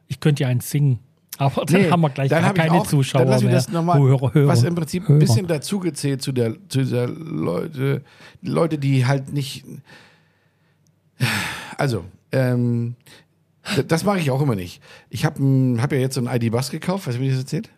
[0.08, 0.98] Ich könnte ja eins singen.
[1.38, 3.52] Aber dann Nee, haben wir gleich dann gar keine auch- Zuschauer dann mehr.
[3.52, 5.14] das noch mal, Hörer, Hörer, was im Prinzip Hörer.
[5.16, 8.02] ein bisschen dazu gezählt zu der, zu dieser Leute,
[8.42, 9.64] Leute, die halt nicht.
[11.76, 12.94] Also, ähm,
[13.88, 14.80] das mache ich auch immer nicht.
[15.10, 15.40] Ich habe
[15.80, 17.70] hab ja jetzt so einen ID-Bus gekauft, weißt du, wie das erzählt?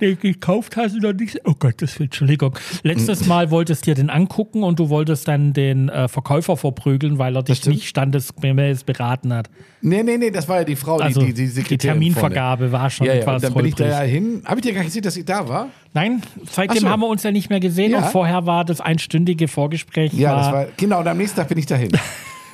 [0.00, 1.40] Gekauft hast du noch nicht.
[1.44, 2.58] Oh Gott, das will Entschuldigung.
[2.82, 7.18] Letztes Mal wolltest du dir den angucken und du wolltest dann den äh, Verkäufer verprügeln,
[7.18, 9.48] weil er dich nicht standesgemäß beraten hat.
[9.82, 12.90] Nee, nee, nee, das war ja die Frau, Also die, die, die die Terminvergabe war
[12.90, 13.20] schon vorne.
[13.20, 14.00] Ja, ja, etwas dann bin ich da holprig.
[14.00, 14.42] ja hin.
[14.44, 15.68] Habe ich dir gar nicht gesehen, dass ich da war?
[15.94, 16.88] Nein, seitdem so.
[16.88, 17.98] haben wir uns ja nicht mehr gesehen Ja.
[17.98, 20.12] und vorher war das einstündige Vorgespräch.
[20.12, 21.90] Ja, war, das war, genau, und am nächsten Tag bin ich dahin.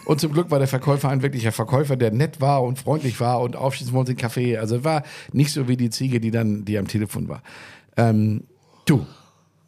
[0.06, 3.40] Und zum Glück war der Verkäufer ein wirklicher Verkäufer, der nett war und freundlich war
[3.40, 4.56] und aufschließen wollte den Kaffee.
[4.56, 7.42] Also war nicht so wie die Ziege, die dann, die am Telefon war.
[7.96, 8.44] Ähm,
[8.84, 9.04] du,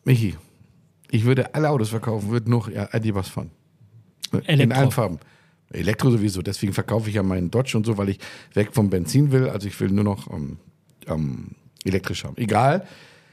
[0.05, 0.37] Michi,
[1.11, 3.33] ich würde alle Autos verkaufen, würde noch ja, die was.
[4.31, 4.79] In Elektro.
[4.79, 5.19] allen Farben.
[5.71, 8.19] Elektro sowieso, deswegen verkaufe ich ja meinen Dodge und so, weil ich
[8.55, 9.49] weg vom Benzin will.
[9.49, 10.59] Also ich will nur noch ähm,
[11.09, 11.49] ähm,
[11.85, 12.37] elektrisch haben.
[12.37, 12.87] Egal.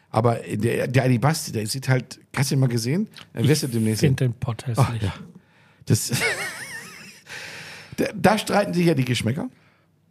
[0.09, 3.07] Aber der, der ID-Bus, der sieht halt, hast du ihn mal gesehen?
[3.33, 4.17] Dann wirst du ich demnächst sehen.
[4.17, 4.87] finde den Pott hässlich.
[4.87, 5.13] Ach, ja.
[5.85, 6.11] Das,
[8.15, 9.49] da, streiten sich ja die Geschmäcker.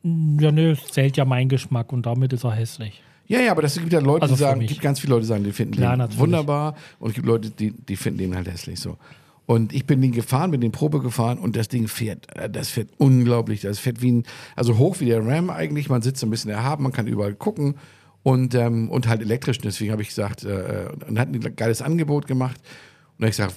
[0.03, 3.03] Ja, nö, es zählt ja mein Geschmack und damit ist er hässlich.
[3.27, 4.69] Ja, ja, aber das gibt ja Leute, Also die sagen, mich.
[4.69, 6.21] gibt ganz viele Leute, die sagen, die finden Klar, den natürlich.
[6.21, 8.99] wunderbar und es gibt Leute, die, die finden den halt hässlich so.
[9.47, 12.71] Und ich bin den gefahren, bin den Probe gefahren und das Ding fährt, äh, das
[12.71, 13.61] fährt unglaublich.
[13.63, 14.25] Das fährt wie ein,
[14.57, 15.89] also hoch wie der Ram eigentlich.
[15.89, 17.77] Man sitzt so ein bisschen erhaben, man kann überall gucken
[18.23, 19.59] und, ähm, und halt elektrisch.
[19.59, 22.57] Deswegen habe ich gesagt, äh, und hat ein geiles Angebot gemacht.
[22.59, 23.55] Und dann habe ich gesagt,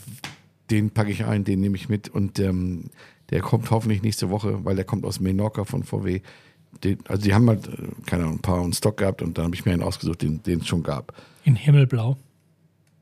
[0.72, 2.86] den packe ich ein, den nehme ich mit und ähm,
[3.30, 6.22] der kommt hoffentlich nächste Woche, weil der kommt aus Menorca von VW.
[6.84, 7.72] Den, also die haben halt, äh,
[8.06, 10.42] keine Ahnung, ein paar in Stock gehabt und dann habe ich mir einen ausgesucht, den
[10.46, 11.14] es schon gab.
[11.44, 12.18] In Himmelblau.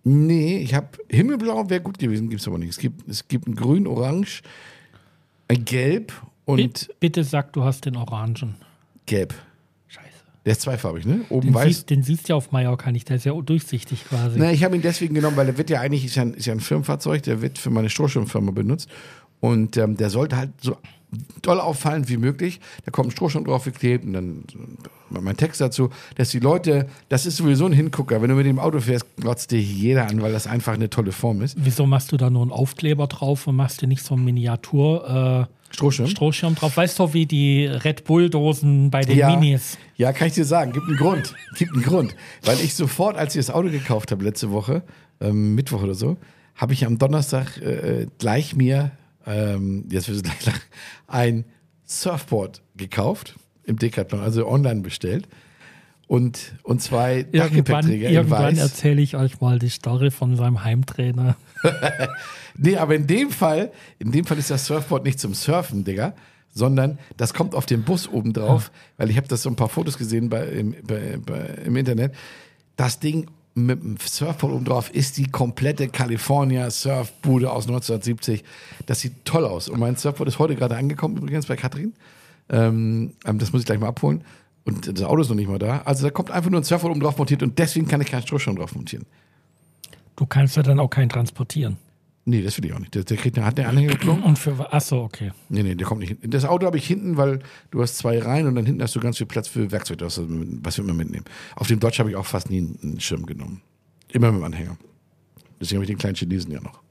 [0.04, 2.70] Nee, ich habe Himmelblau wäre gut gewesen, gibt es aber nicht.
[2.70, 4.44] Es gibt, es gibt ein Grün, Orange,
[5.48, 6.14] ein Gelb
[6.46, 8.56] und Bitte, bitte sag, du hast den Orangen.
[9.08, 9.34] Gelb.
[9.88, 10.06] Scheiße.
[10.46, 11.22] Der ist zweifarbig, ne?
[11.30, 11.66] Oben Den, weiß.
[11.66, 14.38] siehst, den siehst du ja auf Mallorca nicht, der ist ja durchsichtig quasi.
[14.38, 16.46] Na, ich habe ihn deswegen genommen, weil er wird ja eigentlich, ist ja, ein, ist
[16.46, 18.88] ja ein Firmenfahrzeug, der wird für meine Strohschirmfirma benutzt.
[19.46, 20.78] Und ähm, der sollte halt so
[21.42, 22.60] doll auffallen wie möglich.
[22.84, 24.44] Da kommt ein Strohschirm drauf geklebt und dann
[25.12, 28.22] äh, mein Text dazu, dass die Leute, das ist sowieso ein Hingucker.
[28.22, 31.12] Wenn du mit dem Auto fährst, glotzt dir jeder an, weil das einfach eine tolle
[31.12, 31.56] Form ist.
[31.60, 35.48] Wieso machst du da nur einen Aufkleber drauf und machst dir nicht so einen Miniatur
[35.48, 36.08] äh, Strohschirm?
[36.08, 36.76] Strohschirm drauf?
[36.76, 39.78] Weißt du, wie die Red Bull-Dosen bei den ja, Minis?
[39.96, 40.72] Ja, kann ich dir sagen.
[40.72, 41.36] Gibt einen Grund.
[41.58, 42.16] Gibt einen Grund.
[42.44, 44.84] Weil ich sofort, als ich das Auto gekauft habe, letzte Woche,
[45.22, 46.18] ähm, Mittwoch oder so,
[46.56, 48.92] habe ich am Donnerstag äh, gleich mir,
[49.26, 50.62] ähm, jetzt wirst du gleich lachen,
[51.08, 51.46] ein
[51.86, 55.28] Surfboard gekauft im Decathlon, also online bestellt.
[56.08, 61.36] Und, und zwei Irgendwann, Dachgepäckträger irgendwann erzähle ich euch mal die Story von seinem Heimtrainer.
[62.58, 66.14] Nee, aber in dem Fall, in dem Fall ist das Surfboard nicht zum Surfen, Digga,
[66.54, 69.68] sondern das kommt auf den Bus oben drauf, weil ich habe das so ein paar
[69.68, 72.16] Fotos gesehen bei, im, bei, bei, im Internet.
[72.78, 78.44] Das Ding mit dem Surfboard oben drauf ist die komplette California Surfbude aus 1970.
[78.86, 79.70] Das sieht toll aus.
[79.70, 81.94] Und mein Surfboard ist heute gerade angekommen, übrigens bei Katrin.
[82.50, 84.24] Ähm, ähm, das muss ich gleich mal abholen.
[84.66, 85.82] Und das Auto ist noch nicht mal da.
[85.86, 88.24] Also da kommt einfach nur ein Surfboard oben drauf montiert und deswegen kann ich keinen
[88.24, 89.06] Strohschirm drauf montieren.
[90.18, 91.78] Du kannst ja dann auch keinen transportieren.
[92.28, 92.96] Nee, das will ich auch nicht.
[92.96, 94.24] Der, der kriegt hat eine Anhängerkupplung.
[94.24, 95.32] Und für achso, okay.
[95.50, 96.32] Nee, nee, der kommt nicht hin.
[96.32, 99.00] Das Auto habe ich hinten, weil du hast zwei Reihen und dann hinten hast du
[99.00, 101.26] ganz viel Platz für Werkzeug, das, was wir immer mitnehmen.
[101.56, 103.62] Auf dem Dodge habe ich auch fast nie einen Schirm genommen.
[104.12, 104.76] Immer mit dem Anhänger.
[105.62, 106.82] Deswegen habe ich den kleinen Chinesen ja noch.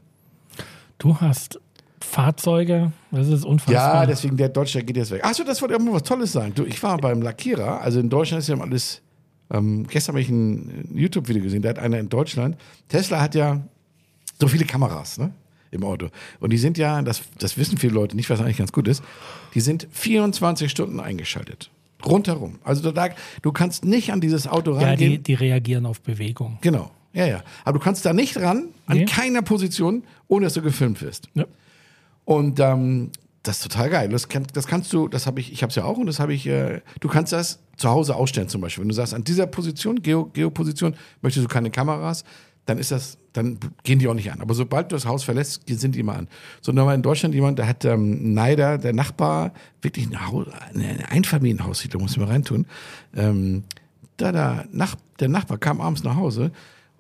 [0.98, 1.58] Du hast
[2.00, 4.06] Fahrzeuge, das ist Ja, unfassbar.
[4.06, 5.24] deswegen der Dodge, der geht jetzt weg.
[5.24, 6.52] Achso, das wollte mal was Tolles sagen.
[6.54, 9.02] Du, ich war beim Lackierer, also in Deutschland ist ja alles.
[9.50, 12.56] Ähm, gestern habe ich ein YouTube-Video gesehen, da hat einer in Deutschland.
[12.88, 13.66] Tesla hat ja
[14.40, 15.32] so viele Kameras, ne?
[15.70, 16.08] Im Auto.
[16.38, 19.02] Und die sind ja, das, das wissen viele Leute nicht, was eigentlich ganz gut ist,
[19.54, 21.70] die sind 24 Stunden eingeschaltet.
[22.04, 22.58] Rundherum.
[22.62, 23.08] Also da,
[23.42, 25.12] du kannst nicht an dieses Auto ja, rangehen.
[25.12, 26.58] die, die reagieren auf Bewegung.
[26.60, 26.90] Genau.
[27.12, 27.42] Ja, ja.
[27.64, 29.04] Aber du kannst da nicht ran, an Nee.
[29.06, 31.28] keiner Position, ohne dass du gefilmt wirst.
[31.34, 31.44] Ja.
[32.24, 33.10] Und ähm,
[33.42, 34.08] das ist total geil.
[34.08, 36.18] Das, kann, das kannst du, das habe ich, ich habe es ja auch und das
[36.18, 38.82] habe ich, äh, du kannst das zu Hause ausstellen zum Beispiel.
[38.82, 42.24] Wenn du sagst, an dieser Position, Geo, Geoposition, möchtest du keine Kameras,
[42.66, 44.40] dann ist das, dann gehen die auch nicht an.
[44.40, 46.28] Aber sobald du das Haus verlässt, sind die immer an.
[46.62, 50.46] So, da war in Deutschland jemand, der hat ähm, Neider, der Nachbar, wirklich ein, Haus,
[50.72, 52.64] ein Einfamilienhaus, da muss ich mal reintun.
[53.14, 53.64] Ähm,
[54.16, 56.52] da der, Nach der Nachbar kam abends nach Hause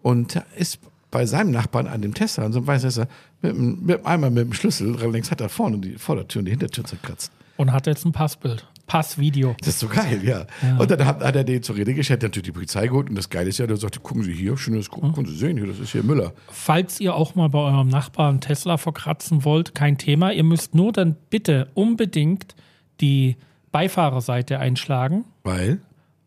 [0.02, 0.80] und ist
[1.12, 3.06] bei seinem Nachbarn an dem Tesla, an so einem weißen Tesla,
[3.40, 6.84] mit, mit Eimer mit dem Schlüssel, links hat er vorne die Vordertür und die Hintertür
[6.84, 7.30] zerkratzt.
[7.56, 8.66] Und hat jetzt ein Passbild.
[8.86, 9.54] Passvideo.
[9.60, 10.46] Das ist so geil, ja.
[10.78, 13.30] Und dann hat, hat er den zur Rede gestellt, natürlich die Polizei geholt und das
[13.30, 15.92] Geile ist ja, der sagte, gucken Sie hier, schönes, gucken Sie sehen, hier, das ist
[15.92, 16.32] hier Müller.
[16.48, 20.32] Falls ihr auch mal bei eurem Nachbarn Tesla verkratzen wollt, kein Thema.
[20.32, 22.54] Ihr müsst nur dann bitte unbedingt
[23.00, 23.36] die
[23.72, 25.80] Beifahrerseite einschlagen, Weil?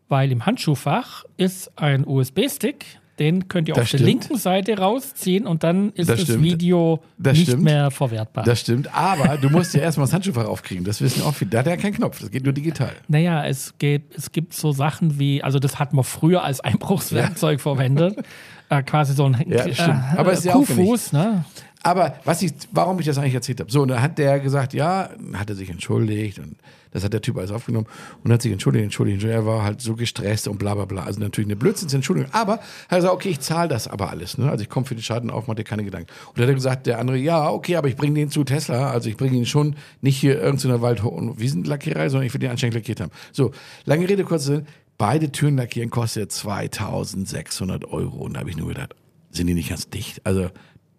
[0.08, 2.84] weil im Handschuhfach ist ein USB-Stick.
[3.18, 4.08] Den könnt ihr Das auf der stimmt.
[4.10, 6.40] linken Seite rausziehen und dann ist Das das.
[6.40, 7.64] Video Das nicht stimmt.
[7.64, 8.44] mehr verwertbar.
[8.44, 10.84] Das stimmt, aber du musst ja erstmal das Handschuhfach aufkriegen.
[10.84, 11.50] Das wissen auch viele.
[11.50, 12.92] Da hat er keinen Knopf, das geht nur digital.
[13.08, 17.60] Naja, es, geht, es gibt so Sachen wie, also das hat man früher als Einbruchswerkzeug
[17.60, 18.16] verwendet.
[18.70, 20.02] Äh, quasi so ein Ja, stimmt.
[20.18, 21.42] Aber es ist ja Kuhfuß, ne?
[21.82, 24.74] Aber was ich, warum ich das eigentlich erzählt habe, so, und dann hat der gesagt,
[24.74, 26.56] ja, hat er sich entschuldigt und
[26.90, 27.86] das hat der Typ alles aufgenommen
[28.24, 29.38] und hat sich entschuldigt, entschuldigt, entschuldigt.
[29.38, 31.04] Er war halt so gestresst und bla bla bla.
[31.04, 32.32] Also natürlich eine Blödsinnsentschuldigung.
[32.32, 34.38] Aber er hat gesagt, okay, ich zahle das aber alles.
[34.38, 34.50] Ne?
[34.50, 36.10] Also ich komme für den Schaden auf, mach dir keine Gedanken.
[36.28, 38.90] Und dann hat er gesagt, der andere, ja, okay, aber ich bringe den zu Tesla.
[38.90, 42.50] Also ich bringe ihn schon nicht hier irgendeiner Wald- und Wiesenlackierei, sondern ich will den
[42.50, 43.12] anständig lackiert haben.
[43.32, 43.52] So,
[43.84, 44.66] lange Rede, kurzer Sinn.
[44.96, 48.24] Beide Türen lackieren kostet 2600 Euro.
[48.24, 48.96] Und da habe ich nur gedacht,
[49.30, 50.20] sind die nicht ganz dicht?
[50.24, 50.50] Also,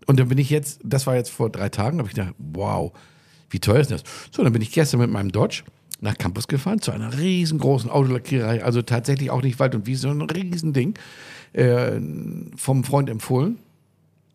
[0.05, 2.93] und dann bin ich jetzt, das war jetzt vor drei Tagen, habe ich gedacht, wow,
[3.49, 4.03] wie teuer ist das?
[4.31, 5.63] So, dann bin ich gestern mit meinem Dodge
[6.01, 10.29] nach Campus gefahren, zu einer riesengroßen Autolackiererei, also tatsächlich auch nicht Wald und Wiese, sondern
[10.29, 10.93] ein Riesending,
[11.53, 11.99] äh,
[12.55, 13.59] vom Freund empfohlen.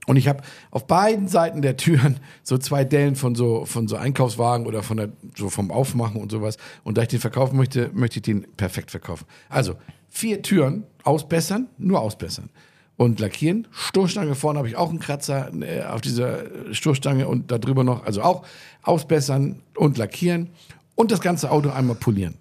[0.06, 3.96] Und ich habe auf beiden Seiten der Türen so zwei Dellen von so, von so
[3.96, 6.56] Einkaufswagen oder von der, so vom Aufmachen und sowas.
[6.82, 9.24] Und da ich den verkaufen möchte, möchte ich den perfekt verkaufen.
[9.48, 9.74] Also
[10.10, 12.50] vier Türen ausbessern, nur ausbessern.
[12.96, 13.66] Und lackieren.
[13.72, 18.04] Stoßstange vorne habe ich auch einen Kratzer äh, auf dieser Stoßstange und da drüber noch,
[18.04, 18.46] also auch
[18.82, 20.50] ausbessern und lackieren.
[20.94, 22.34] Und das ganze Auto einmal polieren.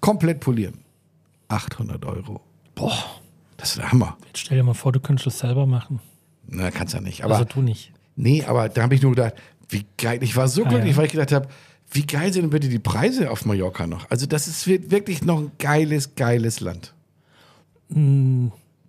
[0.00, 0.78] Komplett polieren.
[1.48, 2.40] 800 Euro.
[2.74, 2.92] Boah,
[3.56, 4.16] Das ist der Hammer.
[4.26, 6.00] jetzt stell dir mal vor, du könntest das selber machen.
[6.46, 7.24] Na, kannst ja nicht.
[7.24, 7.92] Aber also du nicht.
[8.16, 9.34] Nee, aber da habe ich nur gedacht,
[9.68, 10.22] wie geil.
[10.22, 10.96] Ich war so Ah, glücklich, ja.
[10.98, 11.48] weil ich gedacht habe,
[11.90, 14.10] wie geil sind denn bitte die Preise auf Mallorca noch?
[14.10, 16.94] Also, das ist wird wirklich noch ein geiles, geiles Land.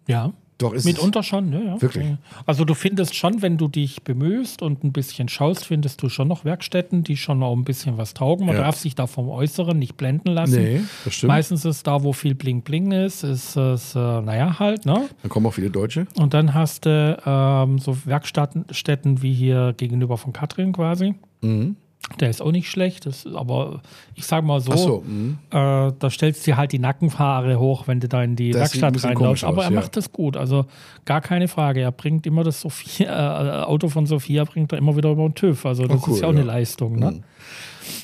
[0.07, 0.33] Ja.
[0.63, 1.81] Doch, ist Mitunter schon, ja, ja.
[1.81, 2.05] Wirklich?
[2.45, 6.27] Also du findest schon, wenn du dich bemühst und ein bisschen schaust, findest du schon
[6.27, 8.45] noch Werkstätten, die schon auch ein bisschen was taugen.
[8.45, 8.63] Man Ja.
[8.63, 10.61] darf sich da vom Äußeren nicht blenden lassen.
[10.61, 11.27] Nee, das stimmt.
[11.29, 15.09] Meistens ist da, wo viel Bling Bling ist, ist es, äh, naja, halt, ne?
[15.21, 16.07] Dann kommen auch viele Deutsche.
[16.17, 21.15] Und dann hast du ähm, so Werkstätten Städten wie hier gegenüber von Katrin quasi.
[21.41, 21.75] Mhm.
[22.19, 23.81] Der ist auch nicht schlecht, das aber
[24.13, 25.39] ich sag mal so, so, mhm.
[25.49, 25.55] äh,
[25.97, 29.03] da stellst du dir halt die Nackenhaare hoch, wenn du da in die Das Werkstatt
[29.03, 29.43] reinläufst.
[29.45, 29.75] Aber er ja.
[29.79, 30.65] macht das gut, also
[31.05, 31.79] gar keine Frage.
[31.81, 35.33] Er bringt immer das Sophia, äh, Auto von Sophia bringt er immer wieder über den
[35.33, 35.65] TÜV.
[35.65, 36.39] Also das Oh, cool, ist ja auch ja.
[36.39, 36.99] eine Leistung.
[36.99, 37.23] Ne?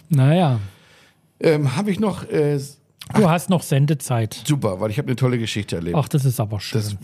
[0.09, 0.59] Naja,
[1.41, 2.59] Ähm, habe ich noch, äh,
[3.15, 4.41] du hast noch Sendezeit.
[4.45, 5.97] super, weil ich habe eine tolle Geschichte erlebt.
[5.97, 6.81] Ach, das ist aber schön.
[6.81, 6.95] Das,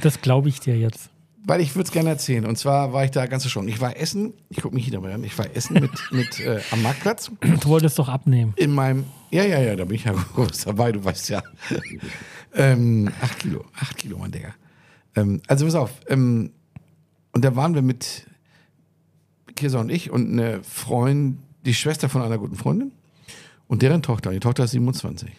[0.00, 1.10] Das glaube ich dir jetzt.
[1.44, 2.46] Weil ich würde es gerne erzählen.
[2.46, 3.68] Und zwar war ich da ganz schon.
[3.68, 6.60] Ich war essen, ich gucke mich hier dabei an, ich war essen mit, mit äh,
[6.70, 7.30] am Marktplatz.
[7.40, 8.54] Du wolltest doch abnehmen.
[8.56, 11.42] in meinem, ja, ja, ja, da bin ich ja groß dabei, du weißt ja.
[12.54, 14.54] ähm, acht Kilo, acht Kilo, mein Digga.
[15.16, 16.52] Ähm, also pass auf, ähm,
[17.32, 18.26] und da waren wir mit
[19.54, 22.92] Kirsa und ich und eine Freundin, die Schwester von einer guten Freundin
[23.68, 24.30] und deren Tochter.
[24.30, 25.30] Die Tochter ist 27.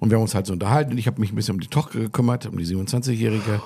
[0.00, 1.68] Und wir haben uns halt so unterhalten und ich habe mich ein bisschen um die
[1.68, 3.62] Tochter gekümmert, um die 27-Jährige.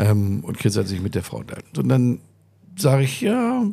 [0.00, 1.78] Ähm, und Kirsa hat sich mit der Frau unterhalten.
[1.78, 2.20] Und dann
[2.76, 3.64] sage ich, ja,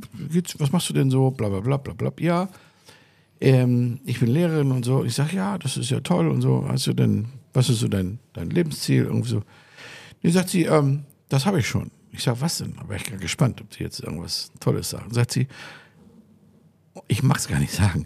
[0.58, 1.32] was machst du denn so?
[1.32, 2.12] Bla bla bla bla bla.
[2.20, 2.50] Ja,
[3.40, 5.06] ähm, ich bin Lehrerin und so.
[5.06, 6.66] Ich sage, ja, das ist ja toll und so.
[6.68, 9.06] Hast du denn, was ist so dein, dein Lebensziel?
[9.06, 9.44] Irgendwie so.
[10.22, 11.92] Die sagt sie, ähm, das habe ich schon.
[12.12, 12.76] Ich sage, was denn?
[12.88, 15.14] War ich gerade gespannt, ob sie jetzt irgendwas Tolles sagen.
[15.14, 15.48] Sagt sie,
[17.08, 18.06] ich mag's gar nicht sagen.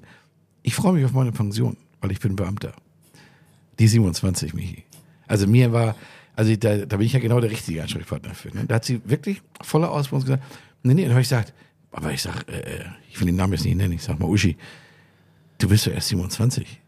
[0.62, 2.74] Ich freue mich auf meine Pension, weil ich bin Beamter.
[3.80, 4.84] Die 27, Michi.
[5.28, 5.96] Also mir war,
[6.36, 8.56] also da, da bin ich ja genau der richtige Ansprechpartner für.
[8.56, 8.66] Ne?
[8.68, 10.44] Da hat sie wirklich voller Ausbruch gesagt,
[10.84, 11.54] nee, nee, dann habe ich gesagt,
[11.92, 14.56] aber ich sag, äh, ich will den Namen jetzt nicht nennen, ich sag mal, Uschi,
[15.58, 16.82] du bist doch erst 27.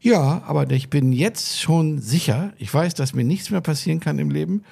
[0.00, 4.18] Ja, aber ich bin jetzt schon sicher, ich weiß, dass mir nichts mehr passieren kann
[4.18, 4.62] im Leben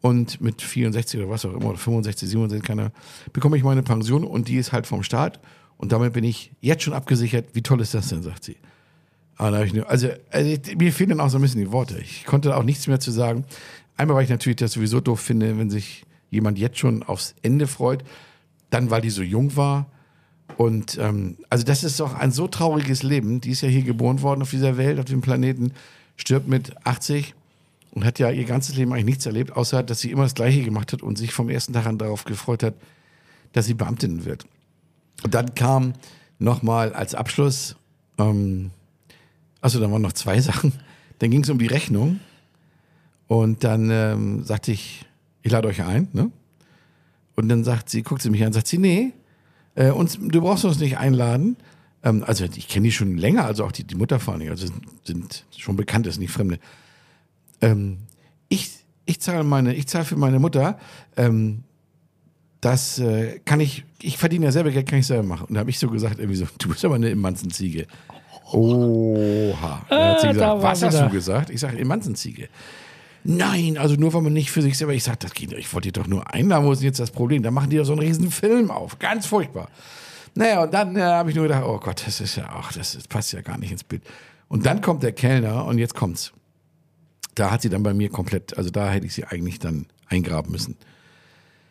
[0.00, 2.92] und mit 64 oder was auch immer, oder 65, 67, keine,
[3.32, 5.40] bekomme ich meine Pension und die ist halt vom Staat
[5.76, 7.48] und damit bin ich jetzt schon abgesichert.
[7.54, 8.56] Wie toll ist das denn, sagt sie.
[9.40, 11.62] Aber da hab ich nur, also, also ich, mir fehlen dann auch so ein bisschen
[11.62, 11.98] die Worte.
[11.98, 13.46] Ich konnte auch nichts mehr zu sagen.
[13.96, 17.66] Einmal, weil ich natürlich das sowieso doof finde, wenn sich jemand jetzt schon aufs Ende
[17.66, 18.04] freut.
[18.68, 19.86] Dann, weil die so jung war.
[20.58, 23.40] Und ähm, also das ist doch ein so trauriges Leben.
[23.40, 25.72] Die ist ja hier geboren worden auf dieser Welt, auf dem Planeten,
[26.16, 27.34] stirbt mit 80
[27.92, 30.62] und hat ja ihr ganzes Leben eigentlich nichts erlebt, außer dass sie immer das Gleiche
[30.64, 32.74] gemacht hat und sich vom ersten Tag an darauf gefreut hat,
[33.54, 34.44] dass sie Beamtin wird.
[35.22, 35.94] Und dann kam
[36.38, 37.76] nochmal als Abschluss,
[38.18, 38.72] ähm,
[39.60, 40.72] also da waren noch zwei Sachen.
[41.18, 42.20] Dann ging es um die Rechnung
[43.26, 45.04] und dann ähm, sagte ich,
[45.42, 46.30] ich lade euch ein, ne?
[47.36, 49.12] Und dann sagt sie, guckt sie mich an, sagt sie, nee,
[49.74, 51.56] äh, uns, du brauchst uns nicht einladen.
[52.02, 54.66] Ähm, also ich kenne die schon länger, also auch die, die Mutter vor Dingen, also
[54.66, 56.58] sind, sind schon bekannt, ist nicht Fremde.
[57.60, 57.98] Ähm,
[58.48, 58.70] ich,
[59.06, 60.78] ich zahle meine, ich zahle für meine Mutter,
[61.16, 61.64] ähm,
[62.60, 65.46] das äh, kann ich, ich verdiene ja selber Geld, kann ich selber machen.
[65.46, 67.86] Und da habe ich so gesagt, irgendwie so, du bist aber eine Immanzenziege.
[68.52, 69.82] Oha.
[69.88, 71.50] Dann hat sie Ah, da gesagt, war was hast du gesagt?
[71.50, 72.48] Ich sage, Immanzenziege.
[73.22, 75.58] Nein, also nur weil man nicht für sich selber, ich sage, das geht, nicht.
[75.58, 77.42] ich wollte doch nur einladen, wo ist jetzt das Problem?
[77.42, 78.98] Da machen die doch so einen riesen Film auf.
[78.98, 79.68] Ganz furchtbar.
[80.34, 82.94] Naja, und dann äh, habe ich nur gedacht, oh Gott, das ist ja, ach, das,
[82.94, 84.02] das passt ja gar nicht ins Bild.
[84.48, 86.32] Und dann kommt der Kellner und jetzt kommt's.
[87.34, 90.50] Da hat sie dann bei mir komplett, also da hätte ich sie eigentlich dann eingraben
[90.50, 90.76] müssen.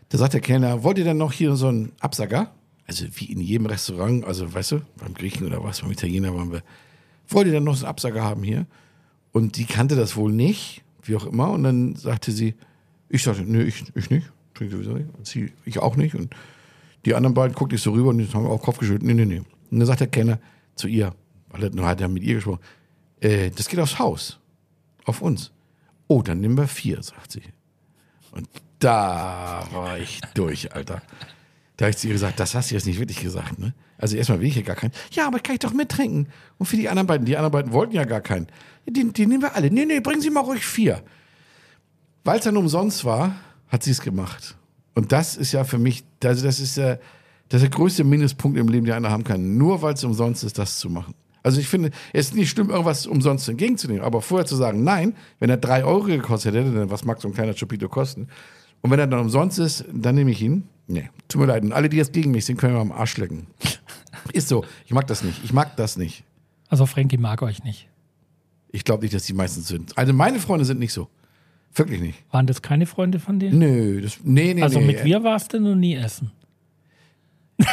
[0.10, 2.52] Da sagt der Kellner, wollt ihr denn noch hier so einen Absager?
[2.90, 6.52] Also wie in jedem Restaurant, also weißt du, beim Griechen oder was, beim Italiener waren
[6.52, 6.64] wir.
[7.28, 8.66] Wollt ihr denn noch einen Absager haben hier?
[9.32, 11.52] Und die kannte das wohl nicht, wie auch immer.
[11.52, 12.56] Und dann sagte sie,
[13.08, 15.06] ich sagte, nö, ich, ich nicht, trinke sowieso nicht.
[15.16, 16.16] Und sie, ich auch nicht.
[16.16, 16.36] Und
[17.06, 19.04] die anderen beiden guckten ich so rüber und haben auch Kopf geschüttelt.
[19.04, 19.44] Nee, nee, nee.
[19.70, 20.40] Und dann sagt der Kellner
[20.74, 21.14] zu ihr,
[21.50, 22.62] weil er hat er mit ihr gesprochen,
[23.22, 24.40] äh, das geht aufs Haus.
[25.06, 25.52] Auf uns.
[26.08, 27.44] Oh, dann nehmen wir vier, sagt sie.
[28.32, 28.50] Und
[28.80, 31.04] da war ich durch, Alter.
[31.80, 33.74] Da habe ich zu ihr gesagt, das hast du jetzt nicht wirklich gesagt, ne?
[33.98, 34.92] Also erstmal will ich ja gar keinen.
[35.12, 36.28] Ja, aber kann ich doch mittrinken.
[36.58, 38.48] Und für die anderen beiden, die anderen beiden wollten ja gar keinen.
[38.86, 39.72] Die, die nehmen wir alle.
[39.72, 41.02] Nee, nee, bringen Sie mal ruhig vier.
[42.26, 43.34] Weil es dann umsonst war,
[43.70, 44.58] hat sie es gemacht.
[44.94, 46.98] Und das ist ja für mich, also das ist ja
[47.48, 49.58] das ist der größte Minuspunkt im Leben, den einer haben kann.
[49.58, 51.16] Nur weil es umsonst ist, das zu machen.
[51.44, 55.16] Also ich finde, es ist nicht schlimm, irgendwas umsonst entgegenzunehmen, aber vorher zu sagen, nein,
[55.40, 58.28] wenn er drei Euro gekostet hätte, dann was mag so ein kleiner Chopito kosten?
[58.82, 60.64] Und wenn er dann umsonst ist, dann nehme ich ihn.
[60.88, 61.64] Nee, tut mir leid.
[61.64, 63.48] Und alle, die jetzt gegen mich sind, können wir am Arsch lecken.
[64.34, 64.66] Ist so.
[64.86, 65.44] Ich mag das nicht.
[65.44, 66.24] Ich mag das nicht.
[66.68, 67.88] Also Frankie mag euch nicht.
[68.72, 69.98] Ich glaube nicht, dass die meisten sind.
[69.98, 71.08] Also meine Freunde sind nicht so.
[71.74, 72.24] Wirklich nicht.
[72.32, 73.52] Waren das keine Freunde von dir?
[73.52, 74.88] Nö, das, nee, nee, also nee.
[74.88, 76.32] mit mir warst du noch nie essen.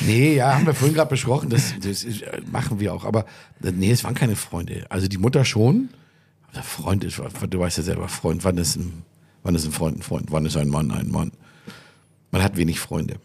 [0.00, 1.50] Nee, ja, haben wir vorhin gerade besprochen.
[1.50, 3.04] Das, das ist, äh, machen wir auch.
[3.04, 3.26] Aber
[3.62, 4.86] äh, nee, es waren keine Freunde.
[4.88, 5.90] Also die Mutter schon.
[6.52, 9.02] Freund ist, du weißt ja selber, Freund, wann ist ein,
[9.42, 10.30] wann ist ein Freund ein Freund?
[10.30, 11.32] Wann ist ein Mann ein Mann?
[12.30, 13.16] Man hat wenig Freunde.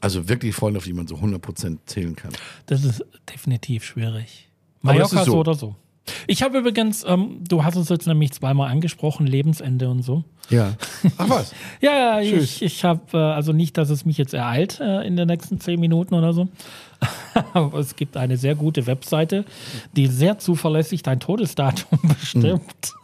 [0.00, 2.32] Also wirklich Freunde, auf die man so 100% zählen kann.
[2.66, 4.48] Das ist definitiv schwierig.
[4.80, 5.32] Mallorca so.
[5.32, 5.76] so oder so.
[6.26, 10.24] Ich habe übrigens, ähm, du hast uns jetzt nämlich zweimal angesprochen, Lebensende und so.
[10.50, 10.74] Ja.
[11.18, 11.54] Ach was?
[11.80, 12.56] Ja, ja, Tschüss.
[12.56, 15.60] ich, ich habe, äh, also nicht, dass es mich jetzt ereilt äh, in den nächsten
[15.60, 16.48] zehn Minuten oder so.
[17.78, 19.44] Es gibt eine sehr gute Webseite,
[19.96, 22.94] die sehr zuverlässig dein Todesdatum bestimmt.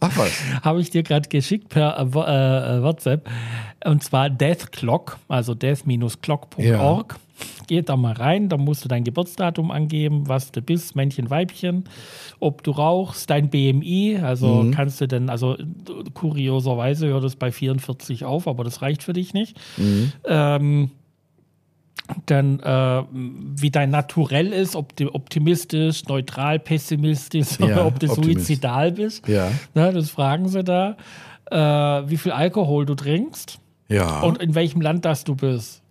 [0.00, 0.32] Ach was?
[0.62, 3.28] Habe ich dir gerade geschickt per äh, äh, äh, WhatsApp.
[3.84, 7.16] Und zwar Death Clock, also death-clock.org.
[7.66, 11.84] Geh da mal rein, da musst du dein Geburtsdatum angeben, was du bist, Männchen, Weibchen,
[12.38, 15.56] ob du rauchst, dein BMI, also kannst du denn, also
[16.12, 19.56] kurioserweise hört es bei 44 auf, aber das reicht für dich nicht.
[20.26, 20.90] Ähm,
[22.26, 28.08] dann, äh, wie dein Naturell ist, ob du optimistisch, neutral, pessimistisch Ja, oder ob du
[28.10, 28.46] Optimist.
[28.46, 29.26] suizidal bist.
[29.28, 29.50] Ja.
[29.74, 30.96] Ne, das fragen sie da.
[31.50, 34.20] Äh, wie viel Alkohol du trinkst Ja.
[34.20, 35.82] und in welchem Land das du bist.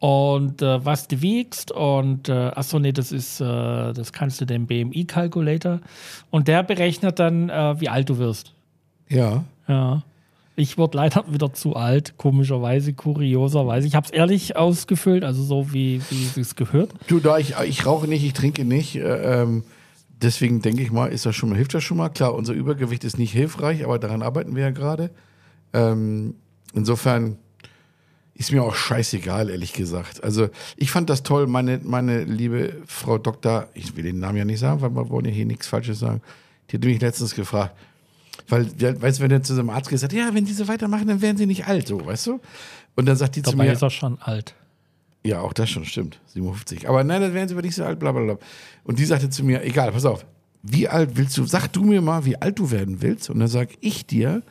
[0.00, 3.44] Und äh, was du wiegst und äh, achso, nee, das ist, äh,
[3.92, 5.78] das kannst du dem BMI-Calculator.
[6.30, 8.52] Und der berechnet dann, äh, wie alt du wirst.
[9.08, 9.44] ja.
[9.68, 10.02] Ja.
[10.54, 13.86] Ich wurde leider wieder zu alt, komischerweise, kurioserweise.
[13.86, 16.90] Ich habe es ehrlich ausgefüllt, also so wie, wie es gehört.
[17.06, 19.64] Du, da ich, ich rauche nicht, ich trinke nicht, äh, ähm,
[20.10, 22.10] deswegen denke ich mal, ist das schon mal, hilft das schon mal.
[22.10, 25.10] Klar, unser Übergewicht ist nicht hilfreich, aber daran arbeiten wir ja gerade.
[25.72, 26.34] Ähm,
[26.74, 27.38] insofern
[28.34, 30.22] ist mir auch scheißegal, ehrlich gesagt.
[30.22, 34.44] Also ich fand das toll, meine, meine liebe Frau Doktor, ich will den Namen ja
[34.44, 36.20] nicht sagen, weil wir wollen ja hier nichts Falsches sagen,
[36.70, 37.74] die hat mich letztens gefragt,
[38.48, 41.06] weil, weißt du, wenn er zu seinem Arzt gesagt hat, ja, wenn die so weitermachen,
[41.06, 42.40] dann werden sie nicht alt, so, weißt du?
[42.96, 44.54] Und dann sagt die zu Dabei mir, ist er schon alt.
[45.24, 46.20] ja, auch das schon stimmt.
[46.26, 46.88] 57.
[46.88, 48.38] Aber nein, dann wären sie aber nicht so alt, bla bla bla.
[48.84, 50.26] Und die sagte zu mir, egal, pass auf,
[50.62, 53.30] wie alt willst du, sag du mir mal, wie alt du werden willst.
[53.30, 54.42] Und dann sag ich dir,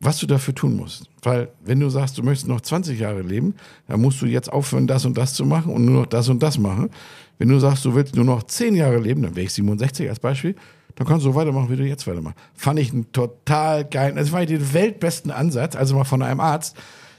[0.00, 1.08] was du dafür tun musst.
[1.22, 3.54] Weil, wenn du sagst, du möchtest noch 20 Jahre leben,
[3.86, 6.42] dann musst du jetzt aufhören, das und das zu machen und nur noch das und
[6.42, 6.90] das machen.
[7.38, 10.18] Wenn du sagst, du willst nur noch zehn Jahre leben, dann wäre ich 67 als
[10.18, 10.56] Beispiel,
[10.94, 12.38] dann kannst du so weitermachen, wie du jetzt weitermachst.
[12.54, 16.76] Fand ich einen total geilen, das war den weltbesten Ansatz, also mal von einem Arzt,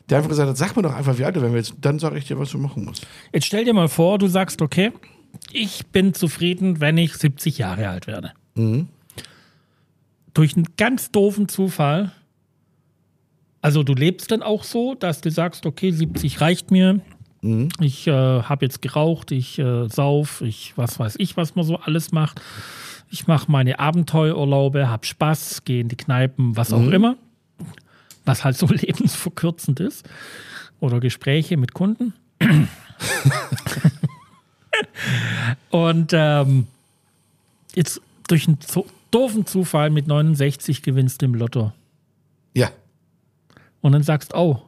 [0.10, 2.18] der einfach gesagt hat, sag mir doch einfach, wie alt du werden willst, dann sage
[2.18, 3.08] ich dir, was du machen musst.
[3.34, 4.92] Jetzt stell dir mal vor, du sagst, okay,
[5.54, 8.34] ich bin zufrieden, wenn ich 70 Jahre alt werde.
[10.34, 12.12] Durch einen ganz doofen Zufall.
[13.62, 17.02] Also du lebst dann auch so, dass du sagst, okay, 70 reicht mir.
[17.80, 21.78] Ich äh, habe jetzt geraucht, ich äh, sauf, ich was weiß ich, was man so
[21.78, 22.40] alles macht.
[23.14, 27.18] Ich mache meine Abenteuerurlaube, hab Spaß, gehe in die Kneipen, was auch immer.
[28.26, 30.10] Was halt so lebensverkürzend ist.
[30.80, 32.14] Oder Gespräche mit Kunden.
[35.70, 36.68] Und ähm,
[37.76, 41.74] jetzt durch einen zo- doofen Zufall mit 69 gewinnst du im Lotto.
[42.54, 42.72] Ja,
[43.82, 44.62] Und dann sagst, oh,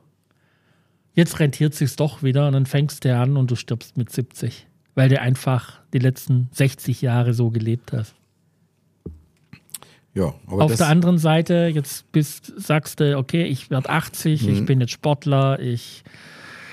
[1.15, 4.67] jetzt rentiert sich's doch wieder und dann fängst du an und du stirbst mit 70.
[4.95, 8.13] Weil du einfach die letzten 60 Jahre so gelebt hast.
[10.13, 10.34] Ja.
[10.47, 14.54] Auf der anderen Seite, jetzt bist, sagst du, okay, ich werde 80, Mhm.
[14.54, 16.04] ich bin jetzt Sportler, ich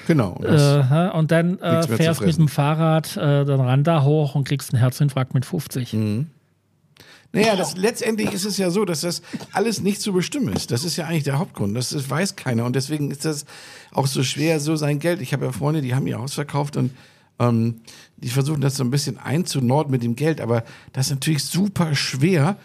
[0.07, 0.41] genau.
[0.43, 4.81] Äh, und dann äh, fährst mit dem Fahrrad äh, dann Randa hoch und kriegst einen
[4.81, 5.93] Herzinfarkt mit 50.
[5.95, 6.27] Mhm.
[7.33, 9.23] Naja, das, letztendlich ist es ja so, dass das
[9.53, 10.73] alles nicht zu bestimmen ist.
[10.73, 11.77] Das ist ja eigentlich der Hauptgrund.
[11.77, 12.65] Das, das weiß keiner.
[12.65, 13.45] Und deswegen ist das
[13.93, 15.21] auch so schwer, so sein Geld.
[15.21, 16.91] Ich habe ja Freunde, die haben ihr Haus verkauft und
[17.39, 17.83] ähm,
[18.17, 20.41] die versuchen das so ein bisschen einzunorden mit dem Geld.
[20.41, 22.57] Aber das ist natürlich super schwer.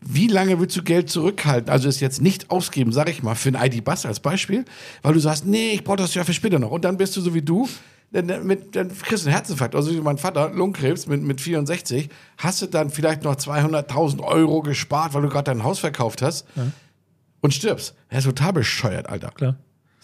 [0.00, 1.70] Wie lange willst du Geld zurückhalten?
[1.70, 4.64] Also es jetzt nicht ausgeben, sag ich mal, für ein ID-Bus als Beispiel,
[5.02, 6.70] weil du sagst, nee, ich brauche das ja für später noch.
[6.70, 7.68] Und dann bist du so wie du,
[8.12, 9.74] dann, mit, dann kriegst du einen Herzinfarkt.
[9.74, 14.62] Also wie mein Vater, Lungenkrebs mit, mit 64, hast du dann vielleicht noch 200.000 Euro
[14.62, 16.46] gespart, weil du gerade dein Haus verkauft hast
[17.40, 17.94] und stirbst.
[18.08, 19.30] Er ist total bescheuert, Alter.
[19.30, 19.56] Klar.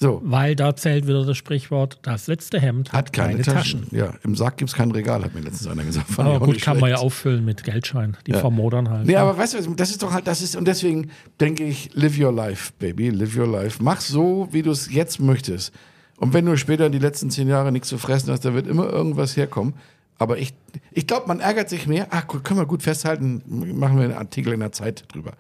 [0.03, 3.87] So, Weil da zählt wieder das Sprichwort, das letzte Hemd hat keine, Taschen.
[3.93, 6.11] Ja, im Sarg gibt's kein Regal, hat mir letztens einer gesagt.
[6.11, 7.07] Fand Aber gut, kann man ja schlecht.
[7.07, 8.17] auffüllen mit Geldschein.
[8.27, 9.07] Die vermodern halt.
[9.07, 12.19] Nee, aber weißt du, das ist doch halt, das ist, und deswegen denke ich, live
[12.19, 13.81] your life, baby, live your life.
[13.81, 15.73] Mach so, wie du es jetzt möchtest.
[16.17, 18.91] Und wenn du später die letzten zehn Jahre nichts zu fressen hast, da wird immer
[18.91, 19.75] irgendwas herkommen.
[20.19, 20.53] Aber ich,
[20.91, 22.09] ich glaube, man ärgert sich mehr.
[22.11, 25.35] Ach, gut, können wir gut festhalten, machen wir einen Artikel in der Zeit drüber.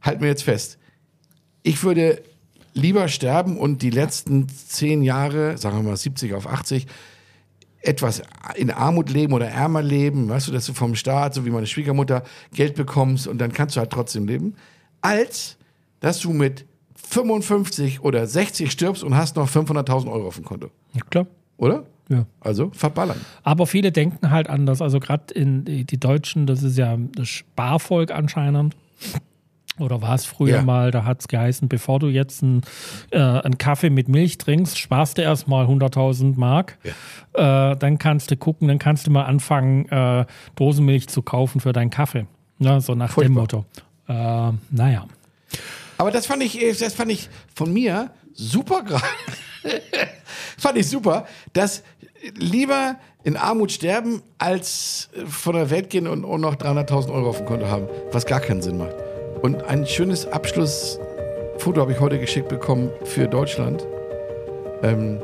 [0.00, 0.78] Halten wir jetzt fest.
[1.62, 2.22] Ich würde
[2.74, 6.86] lieber sterben und die letzten zehn Jahre, sagen wir mal 70 auf 80,
[7.80, 8.22] etwas
[8.54, 11.66] in Armut leben oder ärmer leben, weißt du, dass du vom Staat, so wie meine
[11.66, 12.22] Schwiegermutter,
[12.54, 14.54] Geld bekommst und dann kannst du halt trotzdem leben,
[15.00, 15.56] als
[16.00, 20.70] dass du mit 55 oder 60 stirbst und hast noch 500.000 Euro auf dem Konto.
[20.94, 21.26] Ja, klar.
[21.56, 21.84] Oder?
[22.08, 22.26] Ja.
[22.40, 23.20] Also verballern.
[23.42, 24.82] Aber viele denken halt anders.
[24.82, 28.76] Also gerade in die, die Deutschen, das ist ja das Sparvolk anscheinend.
[29.82, 30.62] Oder war es früher Ja.
[30.62, 32.62] mal, da hat es geheißen, bevor du jetzt einen,
[33.10, 36.78] äh, einen Kaffee mit Milch trinkst, sparst du erstmal 100.000 Mark.
[37.34, 40.24] Äh, dann kannst du gucken, dann kannst du mal anfangen, äh,
[40.56, 42.26] Dosenmilch zu kaufen für deinen Kaffee.
[42.58, 43.40] Ja, so nach dem Furchtbar.
[43.42, 43.64] Motto.
[44.08, 45.06] Äh, naja.
[45.98, 49.04] Aber das fand ich, äh, das fand ich von mir super gerade.
[50.58, 51.82] fand ich super, dass
[52.36, 57.30] lieber in Armut sterben, als äh, von der Welt gehen und, und noch 300.000 Euro
[57.30, 58.94] auf dem Konto haben, was gar keinen Sinn macht.
[59.42, 63.84] Und ein schönes Abschlussfoto habe ich heute geschickt bekommen für Deutschland
[64.82, 65.20] ähm,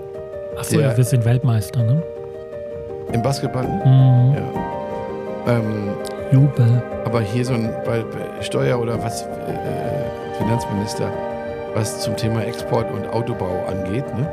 [0.56, 2.02] Achso, ja, wir sind Weltmeister, ne?
[3.12, 3.64] im Basketball.
[3.64, 4.36] Mhm.
[4.36, 5.52] Ja.
[5.54, 5.90] Ähm,
[6.30, 6.82] Jubel.
[7.04, 11.10] aber hier so ein bei, bei Steuer- oder was, äh, Finanzminister,
[11.74, 14.28] was zum Thema Export und Autobau angeht, ne,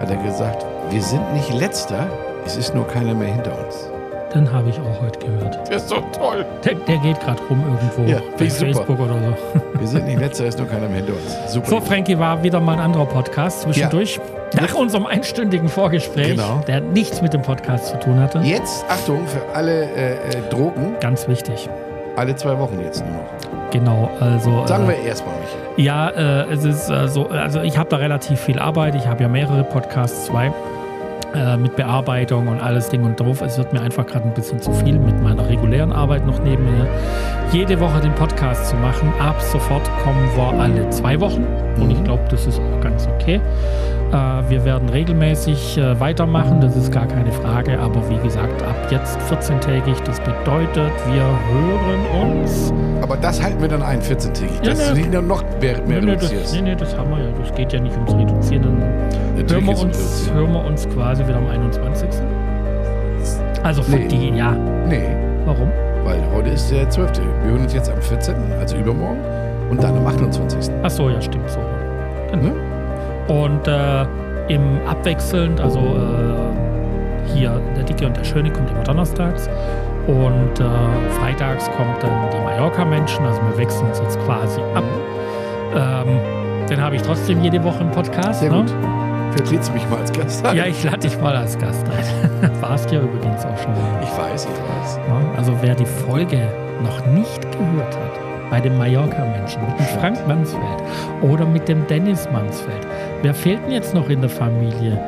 [0.00, 2.08] hat er gesagt, wir sind nicht letzter,
[2.46, 3.90] es ist nur keiner mehr hinter uns.
[4.34, 5.58] Den habe ich auch heute gehört.
[5.68, 6.44] Das ist so toll.
[6.64, 8.50] Der, der geht gerade rum irgendwo Ja, bei.
[8.50, 9.60] Facebook oder so.
[9.78, 11.52] Wir sind nicht letzter, ist nur keiner mehr hinter uns.
[11.52, 11.66] Super.
[11.68, 14.20] So, Frankie, war wieder mal ein anderer Podcast zwischendurch.
[14.60, 16.60] Nach unserem einstündigen Vorgespräch, Genau.
[16.66, 18.38] der nichts mit dem Podcast zu tun hatte.
[18.40, 20.18] Jetzt, Achtung, für alle äh, äh,
[20.50, 21.68] Drogen, Ganz wichtig.
[22.16, 23.70] alle zwei Wochen jetzt nur noch.
[23.70, 24.64] Genau, also.
[24.66, 25.52] Sagen äh, wir erstmal nicht.
[25.84, 28.94] Ja, äh, es ist äh, so, also ich habe da relativ viel Arbeit.
[28.94, 30.52] Ich habe ja mehrere Podcasts, zwei
[31.34, 33.40] äh, mit Bearbeitung und alles Ding und drauf.
[33.42, 36.86] Es wird mir einfach gerade ein bisschen zu viel mit meiner regulären Arbeit noch nebenher.
[37.52, 39.12] Jede Woche den Podcast zu machen.
[39.20, 41.44] Ab sofort kommen wir alle zwei Wochen
[41.78, 43.40] und ich glaube, das ist auch ganz okay.
[44.12, 44.16] Äh,
[44.48, 47.78] wir werden regelmäßig äh, weitermachen, das ist gar keine Frage.
[47.80, 49.96] Aber wie gesagt, ab jetzt 14-tägig.
[50.04, 54.62] Das bedeutet, wir hören uns Aber das halten wir dann ein, 14-tägig.
[54.62, 54.92] Ja, Dass ja.
[54.94, 56.54] du nicht noch mehr, mehr Nee, das, reduzierst.
[56.54, 57.30] nee, nee, das haben wir ja.
[57.40, 58.82] Das geht ja nicht ums Reduzieren.
[59.36, 62.08] Natürlich hören wir, uns, hören wir uns quasi wieder am 21.
[63.62, 64.08] Also für Nee.
[64.08, 64.52] die, ja.
[64.86, 65.68] Nee, Warum?
[66.04, 67.18] weil heute ist der 12.
[67.42, 69.20] Wir hören uns jetzt am 14., also übermorgen,
[69.70, 70.70] und dann am 28.
[70.82, 71.60] Ach so, ja, stimmt so.
[72.36, 72.52] Ne?
[73.28, 74.02] Und äh,
[74.52, 79.48] im abwechselnd, also äh, hier der Dicke und der Schöne kommt immer donnerstags.
[80.06, 80.64] Und äh,
[81.18, 84.84] freitags kommt dann die Mallorca-Menschen, also wir wechseln uns jetzt quasi ab.
[85.74, 86.18] Ähm,
[86.68, 88.40] den habe ich trotzdem jede Woche im Podcast.
[88.40, 88.58] Sehr ne?
[88.58, 88.74] gut.
[89.34, 90.56] Vielleicht lädst du mich mal als Gast ein.
[90.56, 92.50] Ja, ich lade dich mal als Gast ein.
[92.60, 94.00] Warst ja übrigens auch schon mal.
[94.00, 94.98] Ich weiß, ich weiß.
[95.36, 96.48] Also wer die Folge
[96.84, 100.82] noch nicht gehört hat, bei den Mallorca-Menschen mit dem Frank Mansfeld
[101.22, 102.86] oder mit dem Dennis Mansfeld,
[103.22, 105.00] wer fehlt denn jetzt noch in der Familie?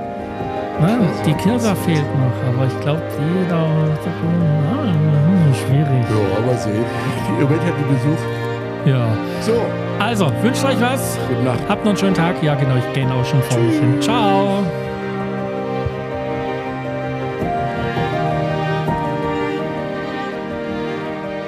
[0.80, 5.88] Na, die Kirsa fehlt noch, aber ich glaube, die da ah, schwierig.
[5.88, 6.84] Ja, aber sehen.
[7.28, 8.22] Im Moment hat die Besuch.
[8.86, 9.06] Ja.
[9.40, 9.62] So,
[9.98, 11.18] Also, wünscht euch was.
[11.28, 11.60] gute Nacht.
[11.68, 12.42] Habt noch einen schönen Tag.
[12.42, 14.00] Ja, genau, ich gehe auch schon vor mich hin.
[14.00, 14.64] Ciao.